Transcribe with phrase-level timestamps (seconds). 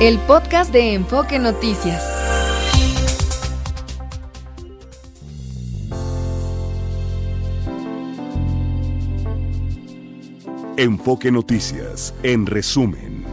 [0.00, 2.04] el podcast de Enfoque Noticias.
[10.76, 13.24] Enfoque Noticias, en resumen.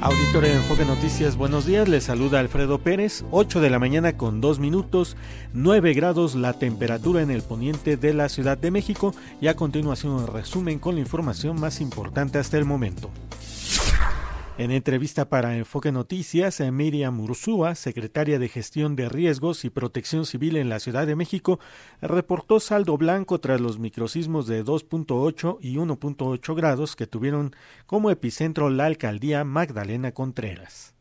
[0.00, 1.88] Auditorio de Enfoque Noticias, buenos días.
[1.88, 3.24] Les saluda Alfredo Pérez.
[3.30, 5.16] 8 de la mañana con 2 minutos,
[5.52, 9.14] 9 grados la temperatura en el poniente de la Ciudad de México.
[9.40, 13.10] Y a continuación, un resumen con la información más importante hasta el momento.
[14.56, 20.56] En entrevista para Enfoque Noticias, Miriam Ursúa, secretaria de Gestión de Riesgos y Protección Civil
[20.56, 21.58] en la Ciudad de México,
[22.00, 27.50] reportó saldo blanco tras los microsismos de 2.8 y 1.8 grados que tuvieron
[27.86, 30.94] como epicentro la alcaldía Magdalena Contreras.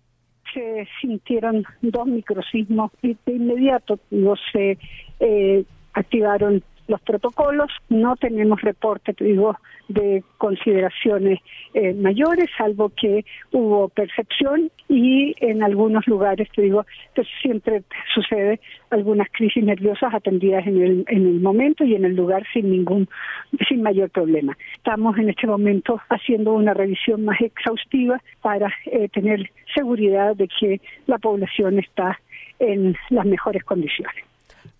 [0.51, 4.79] Se sintieron dos microsismos y de inmediato no se
[5.19, 5.63] eh,
[5.93, 9.57] activaron los protocolos, no tenemos reporte, digo,
[9.87, 11.39] de consideraciones
[11.73, 16.85] eh, mayores, salvo que hubo percepción y en algunos lugares, te digo,
[17.15, 17.81] pues siempre
[18.13, 18.59] sucede
[18.91, 23.09] algunas crisis nerviosas atendidas en el, en el momento y en el lugar sin ningún,
[23.67, 24.55] sin mayor problema.
[24.75, 30.79] Estamos en este momento haciendo una revisión más exhaustiva para eh, tener seguridad de que
[31.07, 32.19] la población está
[32.59, 34.32] en las mejores condiciones.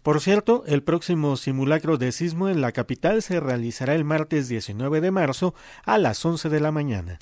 [0.03, 4.99] Por cierto, el próximo simulacro de sismo en la capital se realizará el martes 19
[4.99, 7.19] de marzo a las 11 de la mañana.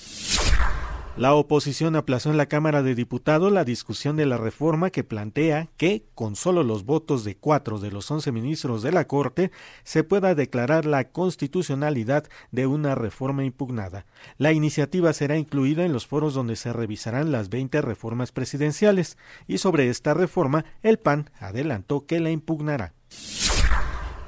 [1.18, 5.68] La oposición aplazó en la Cámara de Diputados la discusión de la reforma que plantea
[5.76, 9.50] que, con solo los votos de cuatro de los once ministros de la Corte,
[9.84, 14.06] se pueda declarar la constitucionalidad de una reforma impugnada.
[14.38, 19.58] La iniciativa será incluida en los foros donde se revisarán las 20 reformas presidenciales, y
[19.58, 22.94] sobre esta reforma el PAN adelantó que la impugnará.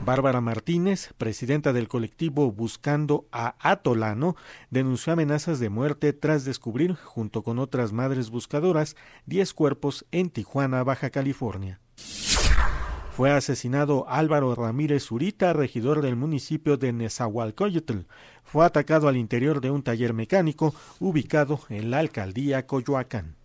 [0.04, 4.36] Bárbara Martínez, presidenta del colectivo Buscando a Atolano,
[4.70, 8.96] denunció amenazas de muerte tras descubrir, junto con otras madres buscadoras,
[9.26, 11.80] 10 cuerpos en Tijuana, Baja California.
[13.16, 18.00] Fue asesinado Álvaro Ramírez Zurita, regidor del municipio de Nezahualcóyotl.
[18.42, 23.36] Fue atacado al interior de un taller mecánico ubicado en la alcaldía Coyoacán.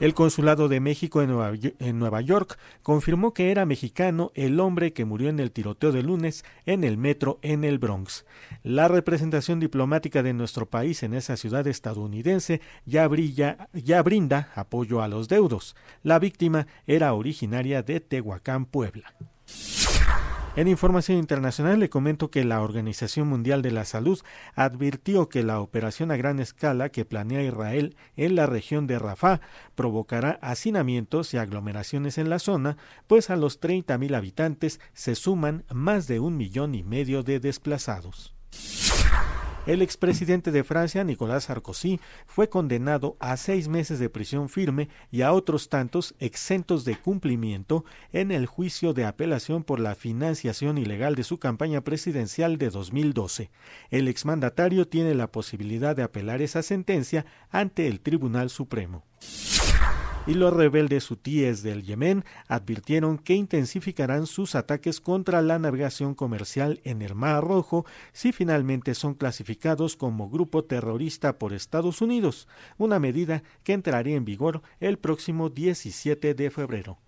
[0.00, 5.28] El Consulado de México en Nueva, York confirmó que era mexicano el hombre que murió
[5.28, 8.26] en el tiroteo de lunes en el metro en el Bronx.
[8.64, 13.08] La representación diplomática de nuestro país en esa ciudad estadounidense ya,
[13.72, 15.76] ya brinda apoyo a los deudos.
[16.02, 19.14] La víctima era originaria de Tehuacán, Puebla.
[20.56, 24.20] En información internacional le comento que la Organización Mundial de la Salud
[24.54, 29.40] advirtió que la operación a gran escala que planea Israel en la región de Rafah
[29.74, 32.76] provocará hacinamientos y aglomeraciones en la zona,
[33.08, 38.32] pues a los 30.000 habitantes se suman más de un millón y medio de desplazados.
[39.66, 45.22] El expresidente de Francia, Nicolás Sarkozy, fue condenado a seis meses de prisión firme y
[45.22, 51.14] a otros tantos exentos de cumplimiento en el juicio de apelación por la financiación ilegal
[51.14, 53.50] de su campaña presidencial de 2012.
[53.90, 59.02] El exmandatario tiene la posibilidad de apelar esa sentencia ante el Tribunal Supremo
[60.26, 66.80] y los rebeldes hutíes del Yemen advirtieron que intensificarán sus ataques contra la navegación comercial
[66.84, 72.48] en el Mar Rojo si finalmente son clasificados como grupo terrorista por Estados Unidos,
[72.78, 76.98] una medida que entraría en vigor el próximo 17 de febrero.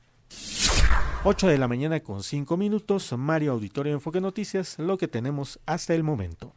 [1.25, 5.95] 8 de la mañana con 5 minutos, Mario Auditorio Enfoque Noticias, lo que tenemos hasta
[5.95, 6.55] el momento.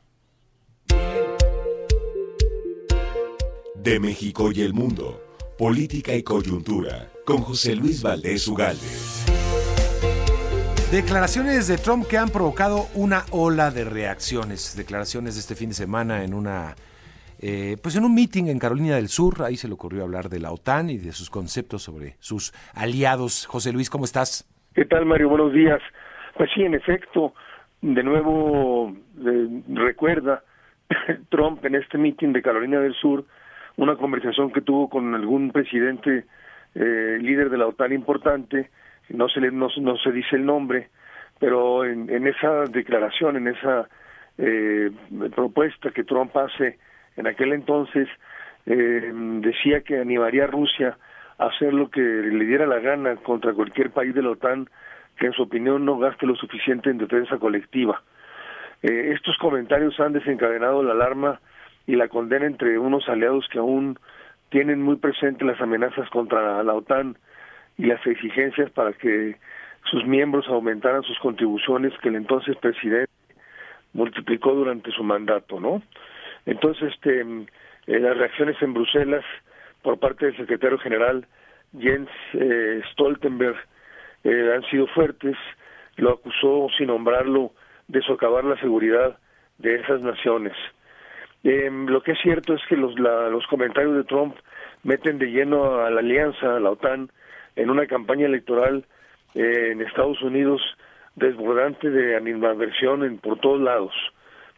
[3.75, 5.28] De México y el mundo.
[5.59, 8.79] Política y Coyuntura, con José Luis Valdés Ugalde.
[10.89, 14.77] Declaraciones de Trump que han provocado una ola de reacciones.
[14.77, 16.75] Declaraciones de este fin de semana en una
[17.41, 20.39] eh, pues en un meeting en Carolina del Sur, ahí se le ocurrió hablar de
[20.39, 23.45] la OTAN y de sus conceptos sobre sus aliados.
[23.45, 24.47] José Luis, ¿cómo estás?
[24.73, 25.27] ¿Qué tal, Mario?
[25.27, 25.81] Buenos días.
[26.37, 27.33] Pues sí, en efecto,
[27.81, 28.95] de nuevo
[29.25, 30.41] eh, recuerda
[31.29, 33.25] Trump en este meeting de Carolina del Sur
[33.79, 36.25] una conversación que tuvo con algún presidente
[36.75, 38.69] eh, líder de la OTAN importante,
[39.09, 40.89] no se, le, no, se dice el nombre,
[41.39, 43.87] pero en, en esa declaración, en esa
[44.37, 44.91] eh,
[45.33, 46.77] propuesta que Trump hace
[47.15, 48.07] en aquel entonces,
[48.65, 49.11] eh,
[49.41, 50.97] decía que animaría a Rusia
[51.37, 54.69] a hacer lo que le diera la gana contra cualquier país de la OTAN
[55.17, 58.01] que en su opinión no gaste lo suficiente en defensa colectiva.
[58.83, 61.39] Eh, estos comentarios han desencadenado la alarma
[61.89, 63.97] y la condena entre unos aliados que aún
[64.49, 67.17] tienen muy presente las amenazas contra la OTAN
[67.79, 69.37] y las exigencias para que
[69.85, 73.11] sus miembros aumentaran sus contribuciones que el entonces presidente
[73.93, 75.81] multiplicó durante su mandato, ¿no?
[76.45, 79.25] Entonces, este, eh, las reacciones en Bruselas
[79.81, 81.25] por parte del secretario general
[81.75, 83.57] Jens eh, Stoltenberg
[84.25, 85.35] eh, han sido fuertes,
[85.95, 87.51] lo acusó sin nombrarlo
[87.87, 89.17] de socavar la seguridad
[89.57, 90.53] de esas naciones.
[91.43, 94.35] Em, lo que es cierto es que los, los comentarios de Trump
[94.83, 97.09] meten de lleno a la alianza, a la OTAN,
[97.55, 98.85] en una campaña electoral
[99.35, 100.61] en Estados Unidos
[101.15, 103.93] desbordante de animadversión en, por todos lados,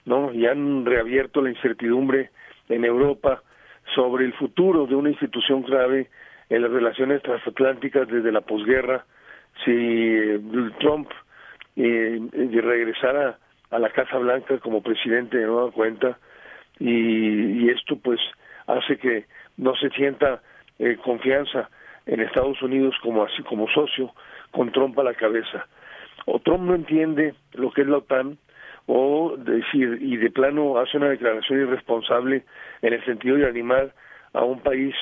[0.05, 0.31] ¿no?
[0.33, 2.29] Y han reabierto la incertidumbre
[2.69, 3.41] en Europa
[3.95, 6.09] sobre el futuro de una institución clave
[6.49, 9.05] en las relaciones transatlánticas desde la posguerra.
[9.65, 10.39] Si eh,
[10.79, 11.09] Trump
[11.75, 13.37] eh, regresara
[13.69, 16.17] a la Casa Blanca como presidente de nueva cuenta,
[16.81, 18.19] y, esto pues
[18.67, 19.25] hace que
[19.57, 20.41] no se sienta
[20.79, 21.69] eh, confianza
[22.05, 24.11] en Estados Unidos como así como socio
[24.51, 25.67] con Trump a la cabeza.
[26.25, 28.37] O Trump no entiende lo que es la OTAN,
[28.87, 32.43] o decir, y de plano hace una declaración irresponsable
[32.81, 33.93] en el sentido de animar
[34.33, 34.95] a un país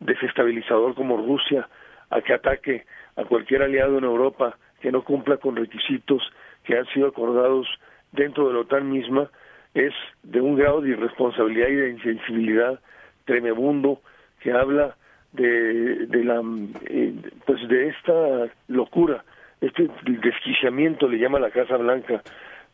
[0.00, 1.68] desestabilizador como Rusia
[2.10, 2.84] a que ataque
[3.16, 6.22] a cualquier aliado en Europa que no cumpla con requisitos
[6.64, 7.66] que han sido acordados
[8.12, 9.30] dentro de la OTAN misma,
[9.74, 9.92] es
[10.22, 12.80] de un grado de irresponsabilidad y de insensibilidad
[13.24, 14.00] tremebundo
[14.40, 14.96] que habla
[15.32, 16.42] de, de la
[16.86, 17.14] eh,
[17.46, 19.24] pues de esta locura
[19.62, 22.20] este desquiciamiento le llama la Casa Blanca,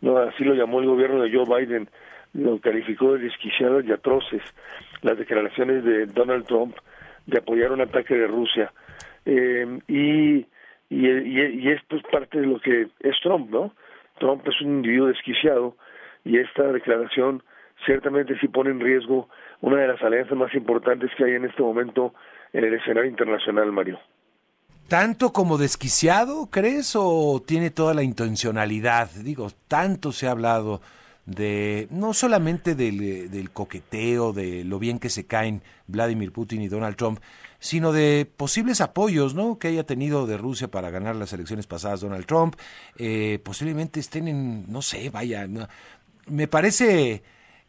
[0.00, 1.88] no así lo llamó el gobierno de Joe Biden,
[2.32, 4.42] lo calificó de desquiciadas y atroces
[5.02, 6.74] las declaraciones de Donald Trump
[7.26, 8.72] de apoyar un ataque de Rusia.
[9.26, 10.46] Eh, y,
[10.88, 13.74] y, y, esto es parte de lo que es Trump, ¿no?
[14.18, 15.76] Trump es un individuo desquiciado
[16.28, 17.42] y esta declaración
[17.86, 19.28] ciertamente sí pone en riesgo
[19.62, 22.12] una de las alianzas más importantes que hay en este momento
[22.52, 23.98] en el escenario internacional, Mario.
[24.88, 29.10] ¿Tanto como desquiciado, crees, o tiene toda la intencionalidad?
[29.22, 30.82] Digo, tanto se ha hablado
[31.24, 36.96] de, no solamente del, coqueteo, de lo bien que se caen Vladimir Putin y Donald
[36.96, 37.20] Trump,
[37.58, 39.58] sino de posibles apoyos, ¿no?
[39.58, 42.56] Que haya tenido de Rusia para ganar las elecciones pasadas Donald Trump.
[42.96, 45.46] Eh, posiblemente estén en, no sé, vaya,
[46.30, 47.22] me parece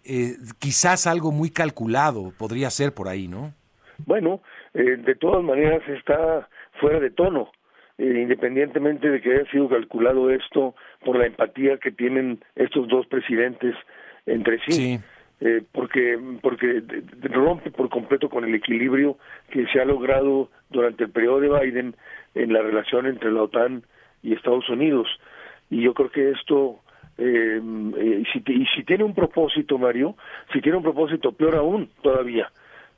[0.04, 3.54] eh, quizás algo muy calculado, podría ser por ahí, ¿no?
[4.06, 4.42] Bueno,
[4.74, 6.48] eh, de todas maneras está
[6.80, 7.52] fuera de tono,
[7.98, 13.06] eh, independientemente de que haya sido calculado esto por la empatía que tienen estos dos
[13.08, 13.76] presidentes
[14.26, 15.00] entre sí.
[15.42, 16.84] Eh, porque porque
[17.22, 19.18] rompe por completo con el equilibrio
[19.50, 21.96] que se ha logrado durante el periodo de Biden
[22.36, 23.84] en la relación entre la OTAN
[24.22, 25.08] y Estados Unidos
[25.70, 26.82] y yo creo que esto
[27.20, 27.62] eh,
[27.98, 30.16] eh si, y si tiene un propósito Mario
[30.54, 32.52] si tiene un propósito peor aún todavía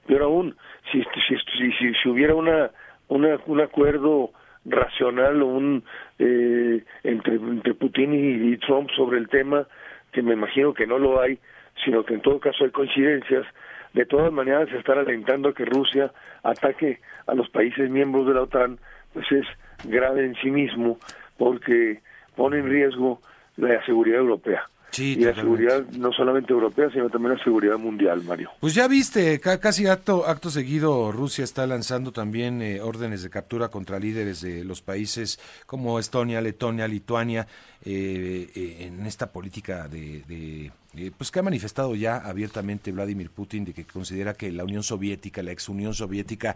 [0.08, 0.56] peor aún
[0.92, 2.72] si si, si, si hubiera una
[3.08, 4.32] un acuerdo
[4.66, 5.84] racional o un
[6.20, 9.68] eh, entre, entre Putin y, Trump sobre el tema,
[10.12, 11.40] que me imagino que no lo hay,
[11.84, 13.46] sino que en todo caso hay coincidencias,
[13.94, 16.12] de todas maneras están alentando a que Rusia
[16.44, 18.78] ataque a los países miembros de la OTAN,
[19.14, 19.46] pues es
[19.84, 20.98] grave en sí mismo,
[21.38, 22.00] porque
[22.36, 23.20] pone en riesgo
[23.58, 24.68] la seguridad europea
[24.98, 28.52] y la seguridad no solamente europea, sino también la seguridad mundial, Mario.
[28.60, 33.70] Pues ya viste, casi acto, acto seguido Rusia está lanzando también eh, órdenes de captura
[33.70, 37.48] contra líderes de los países como Estonia, Letonia, Lituania,
[37.86, 40.72] eh, eh, en esta política de,
[41.18, 45.42] pues que ha manifestado ya abiertamente Vladimir Putin de que considera que la Unión Soviética,
[45.42, 46.56] la ex Unión Soviética,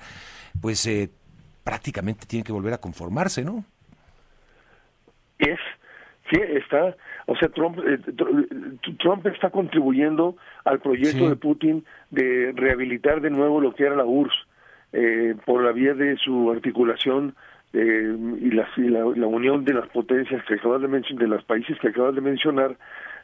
[0.62, 0.90] pues
[1.64, 3.64] prácticamente tiene que volver a conformarse, ¿no?
[5.40, 5.60] Es
[6.30, 6.96] Sí, está,
[7.28, 8.00] o sea, Trump, eh,
[8.98, 14.06] Trump está contribuyendo al proyecto de Putin de rehabilitar de nuevo lo que era la
[14.06, 14.34] URSS
[14.94, 17.36] eh, por la vía de su articulación
[17.74, 21.78] eh, y, la, la, unión de las potencias que acabas de mencionar, de los países
[21.80, 22.76] que acabas de mencionar,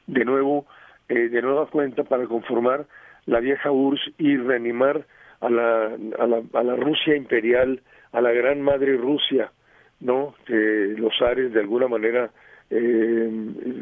[0.05, 0.67] de nuevo,
[1.07, 2.85] de nueva cuenta para conformar
[3.25, 5.05] la vieja URSS y reanimar
[5.39, 5.85] a la,
[6.19, 7.81] a la, a la Rusia imperial,
[8.11, 9.51] a la gran madre Rusia,
[9.99, 10.35] ¿no?
[10.45, 12.31] Que los ares de alguna manera
[12.71, 13.29] eh,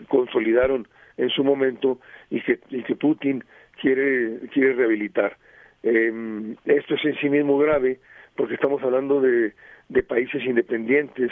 [0.07, 3.43] consolidaron en su momento y que, y que Putin
[3.81, 5.37] quiere, quiere rehabilitar.
[5.83, 7.99] Eh, esto es en sí mismo grave
[8.35, 9.53] porque estamos hablando de,
[9.89, 11.31] de países independientes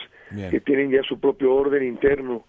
[0.51, 2.45] que tienen ya su propio orden interno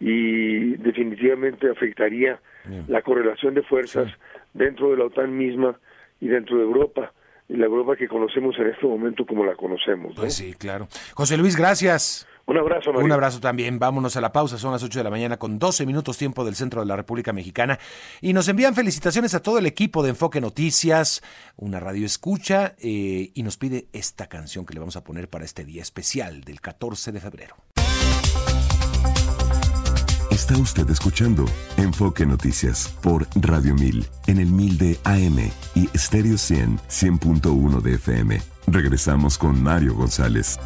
[0.00, 2.40] y definitivamente afectaría
[2.88, 4.12] la correlación de fuerzas
[4.52, 5.78] dentro de la OTAN misma
[6.20, 7.12] y dentro de Europa,
[7.48, 10.14] y la Europa que conocemos en este momento como la conocemos.
[10.16, 10.88] Pues sí, claro.
[11.14, 12.26] José Luis, gracias.
[12.46, 13.78] Un abrazo, Un abrazo también.
[13.78, 14.58] Vámonos a la pausa.
[14.58, 17.32] Son las 8 de la mañana con 12 minutos tiempo del centro de la República
[17.32, 17.78] Mexicana.
[18.20, 21.22] Y nos envían felicitaciones a todo el equipo de Enfoque Noticias,
[21.56, 25.44] una radio escucha, eh, y nos pide esta canción que le vamos a poner para
[25.44, 27.56] este día especial del 14 de febrero.
[30.30, 31.44] Está usted escuchando
[31.76, 35.38] Enfoque Noticias por Radio 1000 en el 1000 de AM
[35.74, 38.42] y Stereo 100 100.1 de FM.
[38.66, 40.58] Regresamos con Mario González.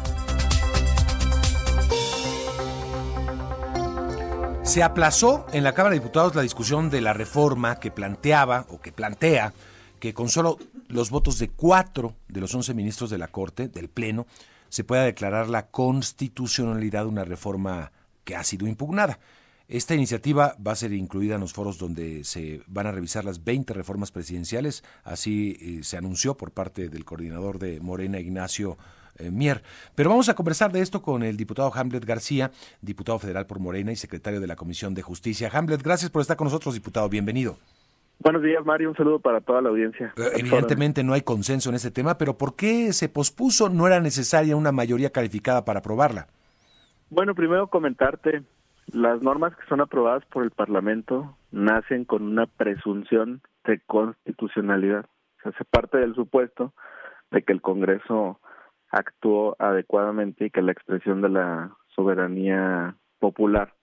[4.67, 8.81] Se aplazó en la Cámara de Diputados la discusión de la reforma que planteaba o
[8.81, 9.53] que plantea
[9.97, 10.59] que con solo
[10.89, 14.27] los votos de cuatro de los once ministros de la Corte, del Pleno,
[14.67, 17.93] se pueda declarar la constitucionalidad de una reforma
[18.25, 19.19] que ha sido impugnada.
[19.69, 23.45] Esta iniciativa va a ser incluida en los foros donde se van a revisar las
[23.45, 28.77] 20 reformas presidenciales, así eh, se anunció por parte del coordinador de Morena, Ignacio
[29.19, 29.61] eh, Mier.
[29.95, 33.91] Pero vamos a conversar de esto con el diputado Hamlet García, diputado federal por Morena
[33.91, 35.49] y secretario de la Comisión de Justicia.
[35.51, 37.09] Hamlet, gracias por estar con nosotros, diputado.
[37.09, 37.57] Bienvenido.
[38.19, 38.89] Buenos días, Mario.
[38.89, 40.13] Un saludo para toda la audiencia.
[40.17, 43.69] Eh, evidentemente no hay consenso en este tema, pero ¿por qué se pospuso?
[43.69, 46.27] ¿No era necesaria una mayoría calificada para aprobarla?
[47.09, 48.43] Bueno, primero comentarte,
[48.87, 55.05] las normas que son aprobadas por el Parlamento nacen con una presunción de constitucionalidad.
[55.39, 56.73] O sea, se parte del supuesto
[57.31, 58.39] de que el Congreso
[58.89, 63.73] actuó adecuadamente y que la expresión de la soberanía popular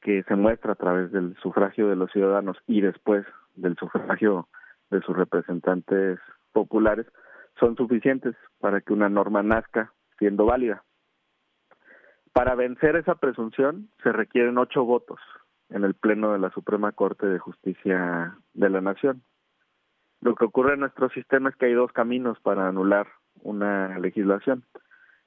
[0.00, 4.48] que se muestra a través del sufragio de los ciudadanos y después del sufragio
[4.90, 6.18] de sus representantes
[6.52, 7.06] populares
[7.58, 10.82] son suficientes para que una norma nazca siendo válida.
[12.32, 15.20] Para vencer esa presunción se requieren ocho votos
[15.68, 19.22] en el Pleno de la Suprema Corte de Justicia de la Nación.
[20.20, 23.06] Lo que ocurre en nuestro sistema es que hay dos caminos para anular
[23.42, 24.62] una legislación.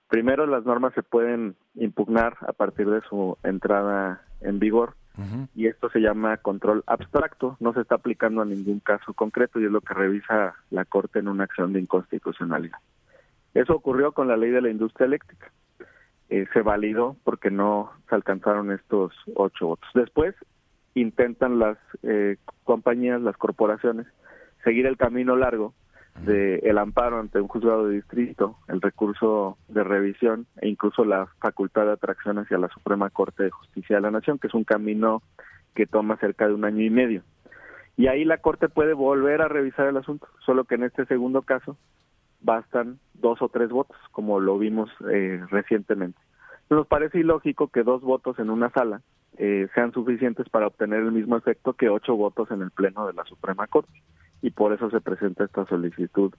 [0.08, 4.96] Primero, las normas se pueden impugnar a partir de su entrada en vigor
[5.56, 9.66] y esto se llama control abstracto, no se está aplicando a ningún caso concreto y
[9.66, 12.78] es lo que revisa la Corte en una acción de inconstitucionalidad.
[13.54, 15.52] Eso ocurrió con la ley de la industria eléctrica.
[16.30, 19.90] Eh, se validó porque no se alcanzaron estos ocho votos.
[19.94, 20.36] Después
[20.96, 24.08] intentan las eh, compañías, las corporaciones,
[24.64, 25.74] seguir el camino largo
[26.22, 31.28] de el amparo ante un juzgado de distrito, el recurso de revisión e incluso la
[31.40, 34.64] facultad de atracción hacia la Suprema Corte de Justicia de la Nación, que es un
[34.64, 35.22] camino
[35.74, 37.24] que toma cerca de un año y medio.
[37.98, 41.42] Y ahí la Corte puede volver a revisar el asunto, solo que en este segundo
[41.42, 41.78] caso
[42.42, 46.20] bastan dos o tres votos, como lo vimos eh, recientemente.
[46.70, 49.02] Nos parece ilógico que dos votos en una sala
[49.38, 53.14] eh, sean suficientes para obtener el mismo efecto que ocho votos en el Pleno de
[53.14, 53.92] la Suprema Corte
[54.42, 56.34] y por eso se presenta esta solicitud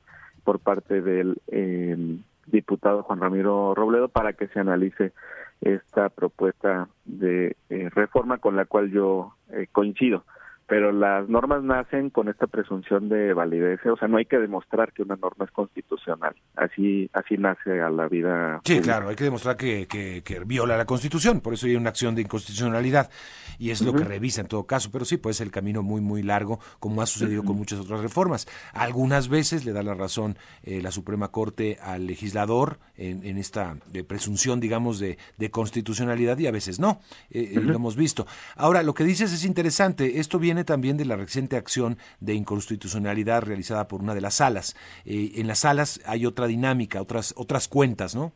[0.44, 5.12] por parte del em, diputado Juan Ramiro Robledo para que se analice
[5.60, 10.24] esta propuesta de eh, reforma con la cual yo eh, coincido
[10.66, 14.92] pero las normas nacen con esta presunción de validez, o sea, no hay que demostrar
[14.92, 18.60] que una norma es constitucional, así así nace a la vida.
[18.64, 22.14] Sí, claro, hay que demostrar que, que, viola la Constitución, por eso hay una acción
[22.14, 23.10] de inconstitucionalidad
[23.58, 26.00] y es lo que revisa en todo caso, pero sí puede ser el camino muy,
[26.00, 28.46] muy largo, como ha sucedido con muchas otras reformas.
[28.72, 33.76] Algunas veces le da la razón eh, la Suprema Corte al legislador en, en esta
[33.86, 38.26] de presunción, digamos, de, de, constitucionalidad y a veces no, eh, eh, lo hemos visto.
[38.56, 43.42] Ahora, lo que dices es interesante, esto viene también de la reciente acción de inconstitucionalidad
[43.42, 44.76] realizada por una de las salas.
[45.04, 48.32] Eh, en las salas hay otra dinámica, otras, otras cuentas, ¿no?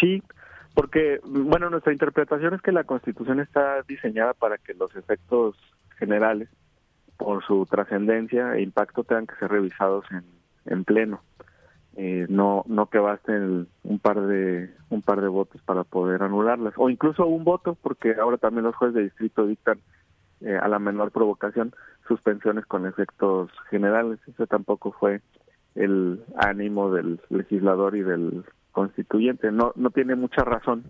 [0.00, 0.22] Sí,
[0.74, 5.56] porque, bueno, nuestra interpretación es que la Constitución está diseñada para que los efectos
[5.98, 6.48] generales,
[7.16, 10.24] por su trascendencia e impacto, tengan que ser revisados en,
[10.66, 11.22] en pleno.
[11.98, 16.74] Eh, no no que basten un par de un par de votos para poder anularlas
[16.76, 19.78] o incluso un voto porque ahora también los jueces de distrito dictan
[20.40, 21.74] eh, a la menor provocación
[22.06, 24.18] suspensiones con efectos generales.
[24.26, 25.20] Eso tampoco fue
[25.74, 29.50] el ánimo del legislador y del constituyente.
[29.52, 30.84] No, no tiene mucha razón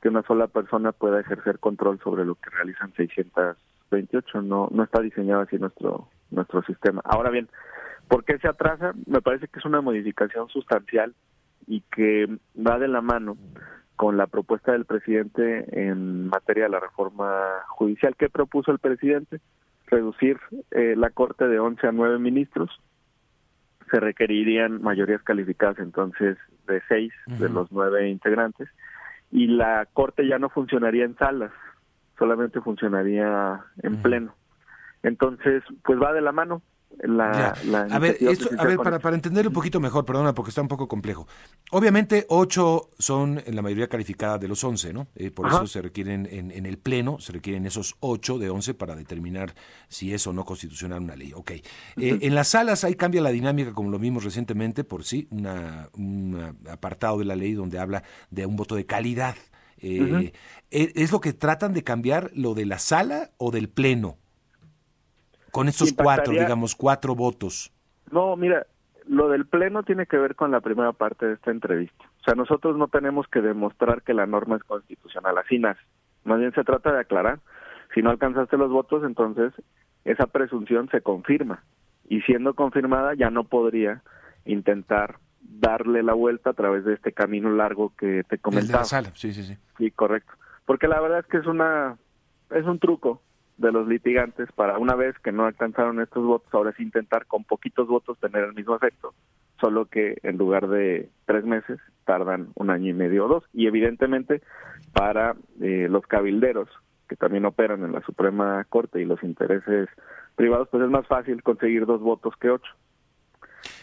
[0.00, 4.42] que una sola persona pueda ejercer control sobre lo que realizan 628.
[4.42, 7.02] No, no está diseñado así nuestro, nuestro sistema.
[7.04, 7.48] Ahora bien,
[8.08, 8.92] ¿por qué se atrasa?
[9.06, 11.14] Me parece que es una modificación sustancial
[11.66, 13.36] y que va de la mano
[14.02, 18.16] con la propuesta del presidente en materia de la reforma judicial.
[18.18, 19.38] ¿Qué propuso el presidente?
[19.86, 20.40] Reducir
[20.72, 22.80] eh, la Corte de 11 a 9 ministros.
[23.92, 28.68] Se requerirían mayorías calificadas entonces de 6 de los 9 integrantes.
[29.30, 31.52] Y la Corte ya no funcionaría en salas,
[32.18, 34.34] solamente funcionaría en pleno.
[35.04, 36.60] Entonces, pues va de la mano
[37.02, 37.48] la,
[37.90, 38.18] a ver,
[38.58, 41.26] a ver para, para entender un poquito mejor, perdona, porque está un poco complejo.
[41.70, 45.08] Obviamente, ocho son en la mayoría calificada de los once, ¿no?
[45.14, 48.74] Eh, por eso se requieren en, en, el Pleno, se requieren esos ocho de once
[48.74, 49.54] para determinar
[49.88, 51.32] si es o no constitucional una ley.
[51.34, 51.50] Ok.
[51.50, 51.62] Eh,
[51.96, 56.56] en las salas ahí cambia la dinámica, como lo vimos recientemente, por sí, una, un
[56.70, 59.36] apartado de la ley donde habla de un voto de calidad.
[59.78, 60.32] Eh,
[60.70, 64.18] ¿e, ¿Es lo que tratan de cambiar lo de la sala o del pleno?
[65.52, 67.70] Con estos cuatro, digamos, cuatro votos.
[68.10, 68.66] No, mira,
[69.06, 72.04] lo del pleno tiene que ver con la primera parte de esta entrevista.
[72.20, 75.80] O sea, nosotros no tenemos que demostrar que la norma es constitucional, así nace.
[76.24, 77.40] Más bien se trata de aclarar.
[77.94, 79.52] Si no alcanzaste los votos, entonces
[80.04, 81.62] esa presunción se confirma.
[82.08, 84.02] Y siendo confirmada, ya no podría
[84.46, 88.84] intentar darle la vuelta a través de este camino largo que te comentaba.
[88.84, 89.58] De la sí, sí, sí.
[89.76, 90.32] Sí, correcto.
[90.64, 91.98] Porque la verdad es que es una
[92.50, 93.20] es un truco
[93.58, 97.44] de los litigantes para una vez que no alcanzaron estos votos, ahora es intentar con
[97.44, 99.14] poquitos votos tener el mismo efecto,
[99.60, 103.44] solo que en lugar de tres meses tardan un año y medio o dos.
[103.52, 104.42] Y evidentemente
[104.92, 106.68] para eh, los cabilderos
[107.08, 109.88] que también operan en la Suprema Corte y los intereses
[110.34, 112.72] privados, pues es más fácil conseguir dos votos que ocho.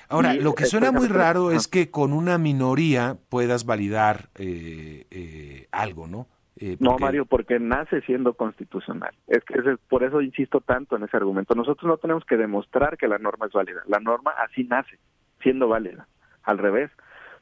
[0.10, 5.68] Ahora, lo que suena muy raro es que con una minoría puedas validar eh, eh,
[5.72, 6.28] algo, ¿no?
[6.62, 9.12] Eh, no, Mario, porque nace siendo constitucional.
[9.28, 11.56] Es que es, por eso insisto tanto en ese argumento.
[11.56, 13.82] Nosotros no tenemos que demostrar que la norma es válida.
[13.88, 15.00] La norma así nace,
[15.42, 16.08] siendo válida.
[16.44, 16.92] Al revés,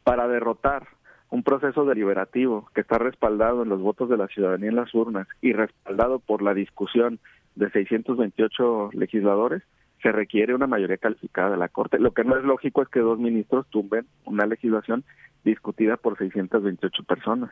[0.04, 0.88] para derrotar
[1.32, 5.28] un proceso deliberativo que está respaldado en los votos de la ciudadanía en las urnas
[5.42, 7.20] y respaldado por la discusión
[7.56, 9.64] de 628 legisladores,
[10.04, 11.98] se requiere una mayoría calificada de la Corte.
[11.98, 15.04] Lo que no es lógico es que dos ministros tumben una legislación
[15.44, 17.50] discutida por 628 personas.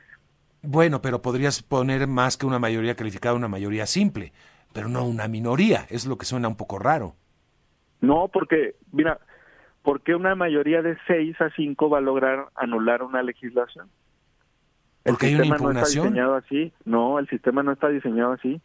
[0.67, 4.33] Bueno, pero podrías poner más que una mayoría calificada, una mayoría simple,
[4.73, 5.85] pero no una minoría.
[5.89, 7.15] Es lo que suena un poco raro.
[8.01, 9.19] No, porque, mira,
[9.81, 13.89] ¿por qué una mayoría de 6 a 5 va a lograr anular una legislación?
[15.03, 15.75] Porque hay una impugnación.
[15.75, 16.73] No está diseñado así.
[16.83, 18.61] No, el sistema no está diseñado así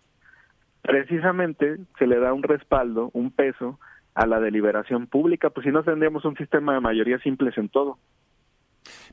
[0.83, 3.78] precisamente se le da un respaldo, un peso
[4.14, 7.99] a la deliberación pública, pues si no tendríamos un sistema de mayoría simples en todo.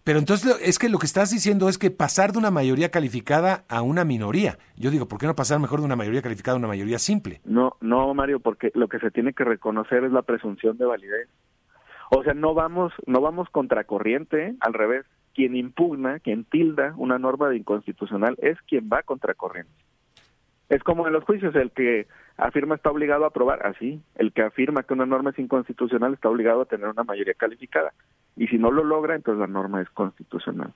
[0.08, 3.66] Pero entonces es que lo que estás diciendo es que pasar de una mayoría calificada
[3.68, 4.58] a una minoría.
[4.78, 7.42] Yo digo, ¿por qué no pasar mejor de una mayoría calificada a una mayoría simple?
[7.44, 11.28] No, no, Mario, porque lo que se tiene que reconocer es la presunción de validez.
[12.10, 15.06] O sea, no vamos, no vamos contracorriente, al revés.
[15.36, 19.74] Quien impugna, quien tilda una norma de inconstitucional es quien va contracorriente.
[20.70, 24.44] Es como en los juicios, el que afirma está obligado a aprobar, así, el que
[24.44, 27.94] afirma que una norma es inconstitucional está obligado a tener una mayoría calificada.
[28.36, 30.74] Y si no lo logra, entonces la norma es constitucional.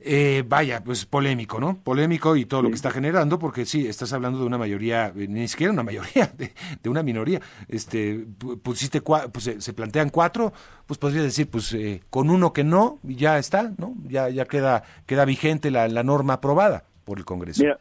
[0.00, 1.78] Eh, vaya, pues polémico, ¿no?
[1.82, 5.26] Polémico y todo lo que está generando, porque sí, estás hablando de una mayoría, eh,
[5.26, 6.30] ni siquiera una mayoría,
[6.82, 7.40] de, una minoría.
[7.66, 8.26] Este,
[8.62, 10.52] pusiste, pues se, plantean cuatro,
[10.86, 13.94] pues podría decir, pues eh, con uno que no, ya está, ¿no?
[14.04, 17.62] Ya, ya queda, queda vigente la, la norma aprobada por el Congreso.
[17.62, 17.78] Mira,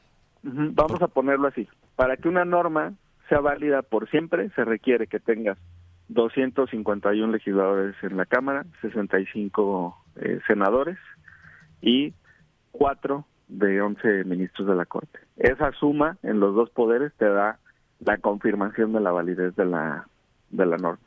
[0.48, 1.68] Vamos a ponerlo así.
[1.96, 2.94] Para que una norma
[3.30, 5.58] sea válida por siempre, se requiere que tengas
[6.10, 11.00] 251 legisladores en la Cámara, 65 eh, senadores
[11.82, 12.14] y
[12.74, 15.18] 4 de 11 ministros de la Corte.
[15.38, 17.58] Esa suma en los dos poderes te da
[18.00, 20.08] la confirmación de la validez de la,
[20.52, 21.04] de la norma.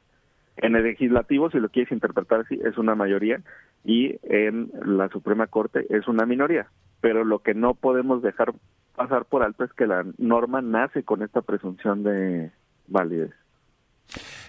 [0.57, 3.40] En el legislativo, si lo quieres interpretar así, es una mayoría
[3.85, 6.66] y en la Suprema Corte es una minoría.
[7.01, 8.53] Pero lo que no podemos dejar
[8.99, 12.51] pasar por alto es que la norma nace con esta presunción de
[12.89, 13.33] validez.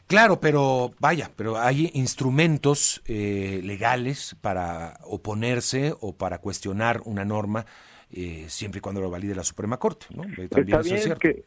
[0.07, 7.65] Claro, pero vaya, pero hay instrumentos eh, legales para oponerse o para cuestionar una norma
[8.09, 10.23] eh, siempre y cuando lo valide la Suprema Corte, ¿no?
[10.23, 11.43] También Está bien que,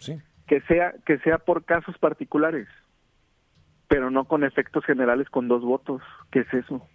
[0.46, 2.68] que sea que sea por casos particulares,
[3.88, 6.00] pero no con efectos generales con dos votos.
[6.30, 6.86] ¿Qué es eso?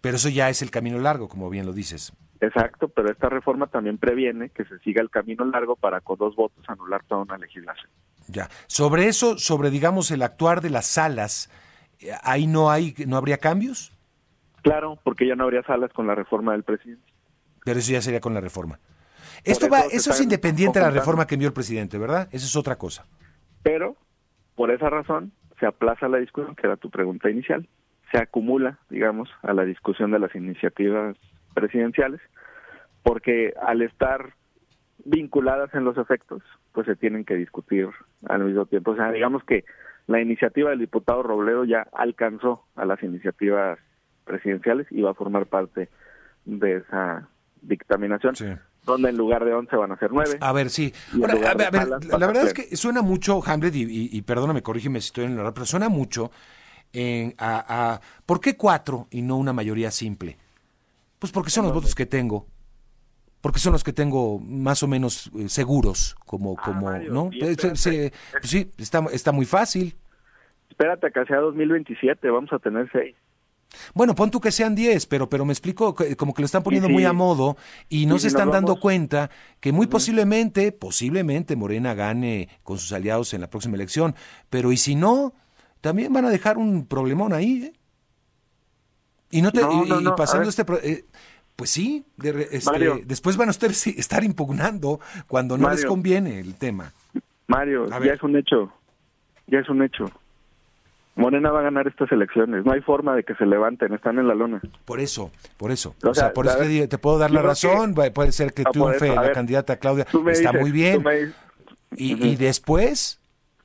[0.00, 2.12] Pero eso ya es el camino largo, como bien lo dices.
[2.40, 6.36] Exacto, pero esta reforma también previene que se siga el camino largo para con dos
[6.36, 7.90] votos anular toda una legislación.
[8.28, 8.48] Ya.
[8.66, 11.50] Sobre eso, sobre digamos el actuar de las salas,
[12.00, 13.92] eh, ahí no hay no habría cambios?
[14.62, 17.04] Claro, porque ya no habría salas con la reforma del presidente.
[17.64, 18.78] Pero eso ya sería con la reforma.
[19.44, 22.28] Esto va, eso es independiente de la reforma que envió el presidente, ¿verdad?
[22.32, 23.06] Eso es otra cosa.
[23.62, 23.96] Pero
[24.56, 27.68] por esa razón se aplaza la discusión, que era tu pregunta inicial,
[28.10, 31.16] se acumula, digamos, a la discusión de las iniciativas
[31.56, 32.20] presidenciales,
[33.02, 34.34] porque al estar
[35.04, 36.42] vinculadas en los efectos,
[36.72, 37.88] pues se tienen que discutir
[38.28, 38.90] al mismo tiempo.
[38.90, 39.64] O sea, digamos que
[40.06, 43.78] la iniciativa del diputado Robledo ya alcanzó a las iniciativas
[44.24, 45.88] presidenciales y va a formar parte
[46.44, 47.28] de esa
[47.62, 48.34] dictaminación.
[48.84, 50.38] Donde en lugar de 11 van a ser 9.
[50.40, 50.92] A ver, sí.
[51.12, 51.72] a ver,
[52.06, 55.54] la, verdad es que suena mucho, Hamlet, y, perdóname, corrígeme si estoy en el error,
[55.54, 56.30] pero suena mucho
[56.92, 60.36] en, a, a, ¿por qué cuatro y no una mayoría simple?
[61.18, 62.46] Pues porque son los votos que tengo.
[63.40, 67.30] Porque son los que tengo más o menos eh, seguros, como, ah, como, ¿no?
[67.32, 68.10] Eh, pues
[68.42, 69.96] sí, está, está muy fácil.
[70.70, 73.14] Espérate que sea 2027, vamos a tener seis.
[73.94, 76.88] Bueno, pon tú que sean 10, pero, pero me explico, como que lo están poniendo
[76.88, 77.56] muy a modo
[77.88, 83.34] y no se están dando cuenta que muy posiblemente, posiblemente Morena gane con sus aliados
[83.34, 84.14] en la próxima elección,
[84.50, 85.34] pero y si no,
[85.80, 87.72] también van a dejar un problemón ahí, ¿eh?
[89.30, 91.04] Y no te y, pasando este eh,
[91.56, 96.92] pues sí, este, después van a estar, estar impugnando cuando no les conviene el tema.
[97.48, 98.72] Mario, ya es un hecho.
[99.46, 100.10] Ya es un hecho.
[101.14, 102.66] Morena va a ganar estas elecciones.
[102.66, 104.60] No hay forma de que se levanten, están en la lona.
[104.84, 105.94] Por eso, por eso.
[106.04, 107.94] O, sea, por eso te, puedo dar la razón.
[107.94, 110.06] Puede ser que triunfe la candidata Claudia.
[110.30, 111.02] Está muy bien.
[111.96, 113.18] y, y después.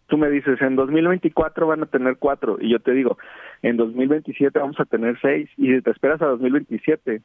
[0.08, 2.58] Tú me dices, en 2024 van a tener cuatro.
[2.60, 3.18] Y yo te digo,
[3.62, 5.50] en 2027 vamos a tener seis.
[5.58, 7.22] Y si te esperas a 2027,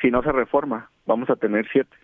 [0.00, 1.96] si no se reforma, vamos a tener siete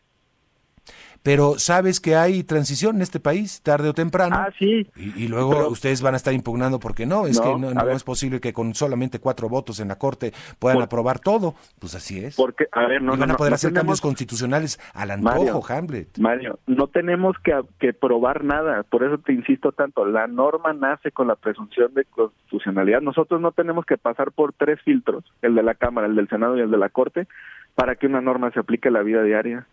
[1.22, 4.36] pero sabes que hay transición en este país, tarde o temprano.
[4.36, 4.86] Ah, sí.
[4.96, 8.52] Y, luego ustedes van a estar impugnando porque no, es que no, es posible que
[8.52, 11.54] con solamente cuatro votos en la Corte puedan aprobar todo.
[11.78, 12.36] Pues así es.
[12.36, 16.18] Porque, a ver, no, y van a poder hacer cambios constitucionales al antojo, Hamlet.
[16.18, 21.12] Mario, no tenemos que, que probar nada, por eso te insisto tanto, la norma nace
[21.12, 23.00] con la presunción de constitucionalidad.
[23.00, 26.56] Nosotros no tenemos que pasar por tres filtros, el de la Cámara, el del Senado
[26.56, 27.26] y el de la Corte,
[27.74, 29.66] para que una norma se aplique a la vida diaria.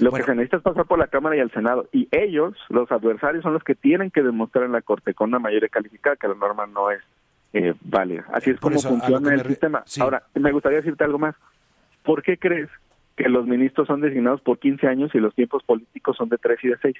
[0.00, 1.88] Lo que se necesita es pasar por la Cámara y el Senado.
[1.92, 5.38] Y ellos, los adversarios, son los que tienen que demostrar en la Corte con una
[5.38, 7.00] mayoría calificada que la norma no es
[7.52, 8.26] eh, válida.
[8.32, 9.84] Así es como funciona el sistema.
[10.00, 11.34] Ahora, me gustaría decirte algo más.
[12.02, 12.68] ¿Por qué crees
[13.16, 16.58] que los ministros son designados por 15 años y los tiempos políticos son de 3
[16.64, 16.96] y de 6?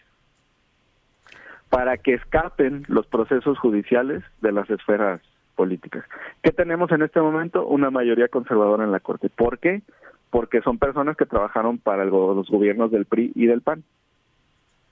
[1.68, 5.20] Para que escapen los procesos judiciales de las esferas
[5.56, 6.04] políticas.
[6.42, 7.66] ¿Qué tenemos en este momento?
[7.66, 9.28] Una mayoría conservadora en la Corte.
[9.28, 9.82] ¿Por qué?
[10.30, 13.84] Porque son personas que trabajaron para los gobiernos del PRI y del PAN.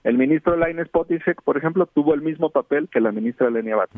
[0.04, 3.90] El ministro Lainez Potisek, por ejemplo, tuvo el mismo papel que la ministra Lenia Bat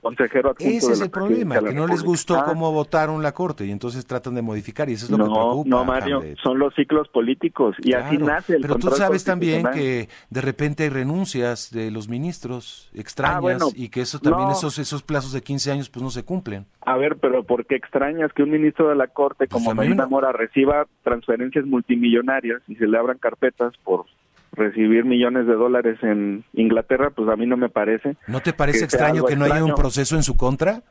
[0.00, 3.70] consejero adjunto Ese es el problema, que no les gustó cómo votaron la Corte y
[3.70, 5.68] entonces tratan de modificar y eso es lo que preocupa.
[5.68, 10.08] No, Mario, son los ciclos políticos y así nace el Pero tú sabes también que
[10.30, 15.02] de repente hay renuncias de los ministros extrañas ah, y que eso también esos esos
[15.02, 16.66] plazos de 15 años pues no se cumplen.
[16.82, 20.06] A ver, pero ¿por qué extrañas que un ministro de la Corte pues como Medina
[20.06, 24.06] Mora reciba transferencias multimillonarias y se le abran carpetas por
[24.52, 28.16] recibir millones de dólares en Inglaterra, pues a mí no me parece.
[28.26, 30.82] ¿No te parece extraño que no haya un proceso en su contra?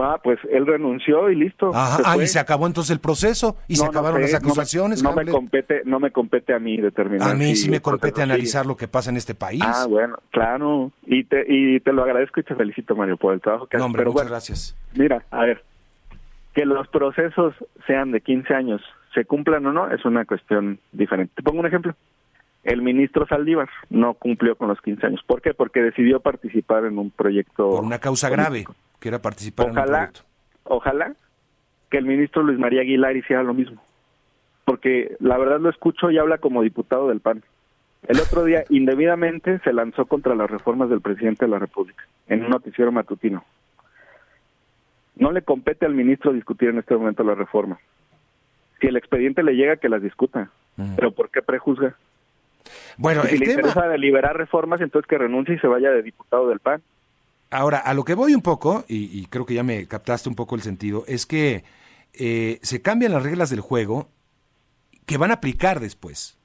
[0.00, 1.72] Ah, pues él renunció y listo.
[1.74, 5.02] ah, y se acabó entonces el proceso y se acabaron las acusaciones.
[5.02, 7.30] No me, compete, no me compete a mí determinar.
[7.30, 9.62] A mí sí me compete analizar lo que pasa en este país.
[9.64, 10.92] Ah, bueno, claro.
[11.04, 13.86] Y te, y te lo agradezco y te felicito, Mario, por el trabajo que haces.
[13.86, 14.76] Hombre, muchas gracias.
[14.94, 15.64] Mira, a ver,
[16.54, 17.54] que los procesos
[17.86, 18.82] sean de 15 años,
[19.14, 21.32] se cumplan o no, es una cuestión diferente.
[21.36, 21.94] Te pongo un ejemplo
[22.64, 25.20] el ministro Saldívar no cumplió con los 15 años.
[25.26, 25.54] ¿Por qué?
[25.54, 27.70] Porque decidió participar en un proyecto.
[27.70, 28.64] Por una causa grave,
[29.00, 30.20] que era participar en un proyecto.
[30.64, 31.14] Ojalá
[31.90, 33.82] que el ministro Luis María Aguilar hiciera lo mismo.
[34.64, 37.42] Porque la verdad lo escucho y habla como diputado del PAN.
[38.06, 42.44] El otro día, indebidamente, se lanzó contra las reformas del presidente de la República en
[42.44, 43.44] un noticiero matutino.
[45.16, 47.78] No le compete al ministro discutir en este momento la reforma.
[48.80, 50.50] Si el expediente le llega, que las discuta.
[50.96, 51.96] Pero ¿por qué prejuzga?
[52.96, 56.02] Bueno, si el le interesa de liberar reformas, entonces que renuncie y se vaya de
[56.02, 56.82] diputado del PAN.
[57.50, 60.54] Ahora, a lo que voy un poco, y, creo que ya me captaste un poco
[60.54, 61.64] el sentido, es que
[62.14, 64.08] eh, se cambian las reglas del juego
[65.04, 66.38] que van a aplicar después.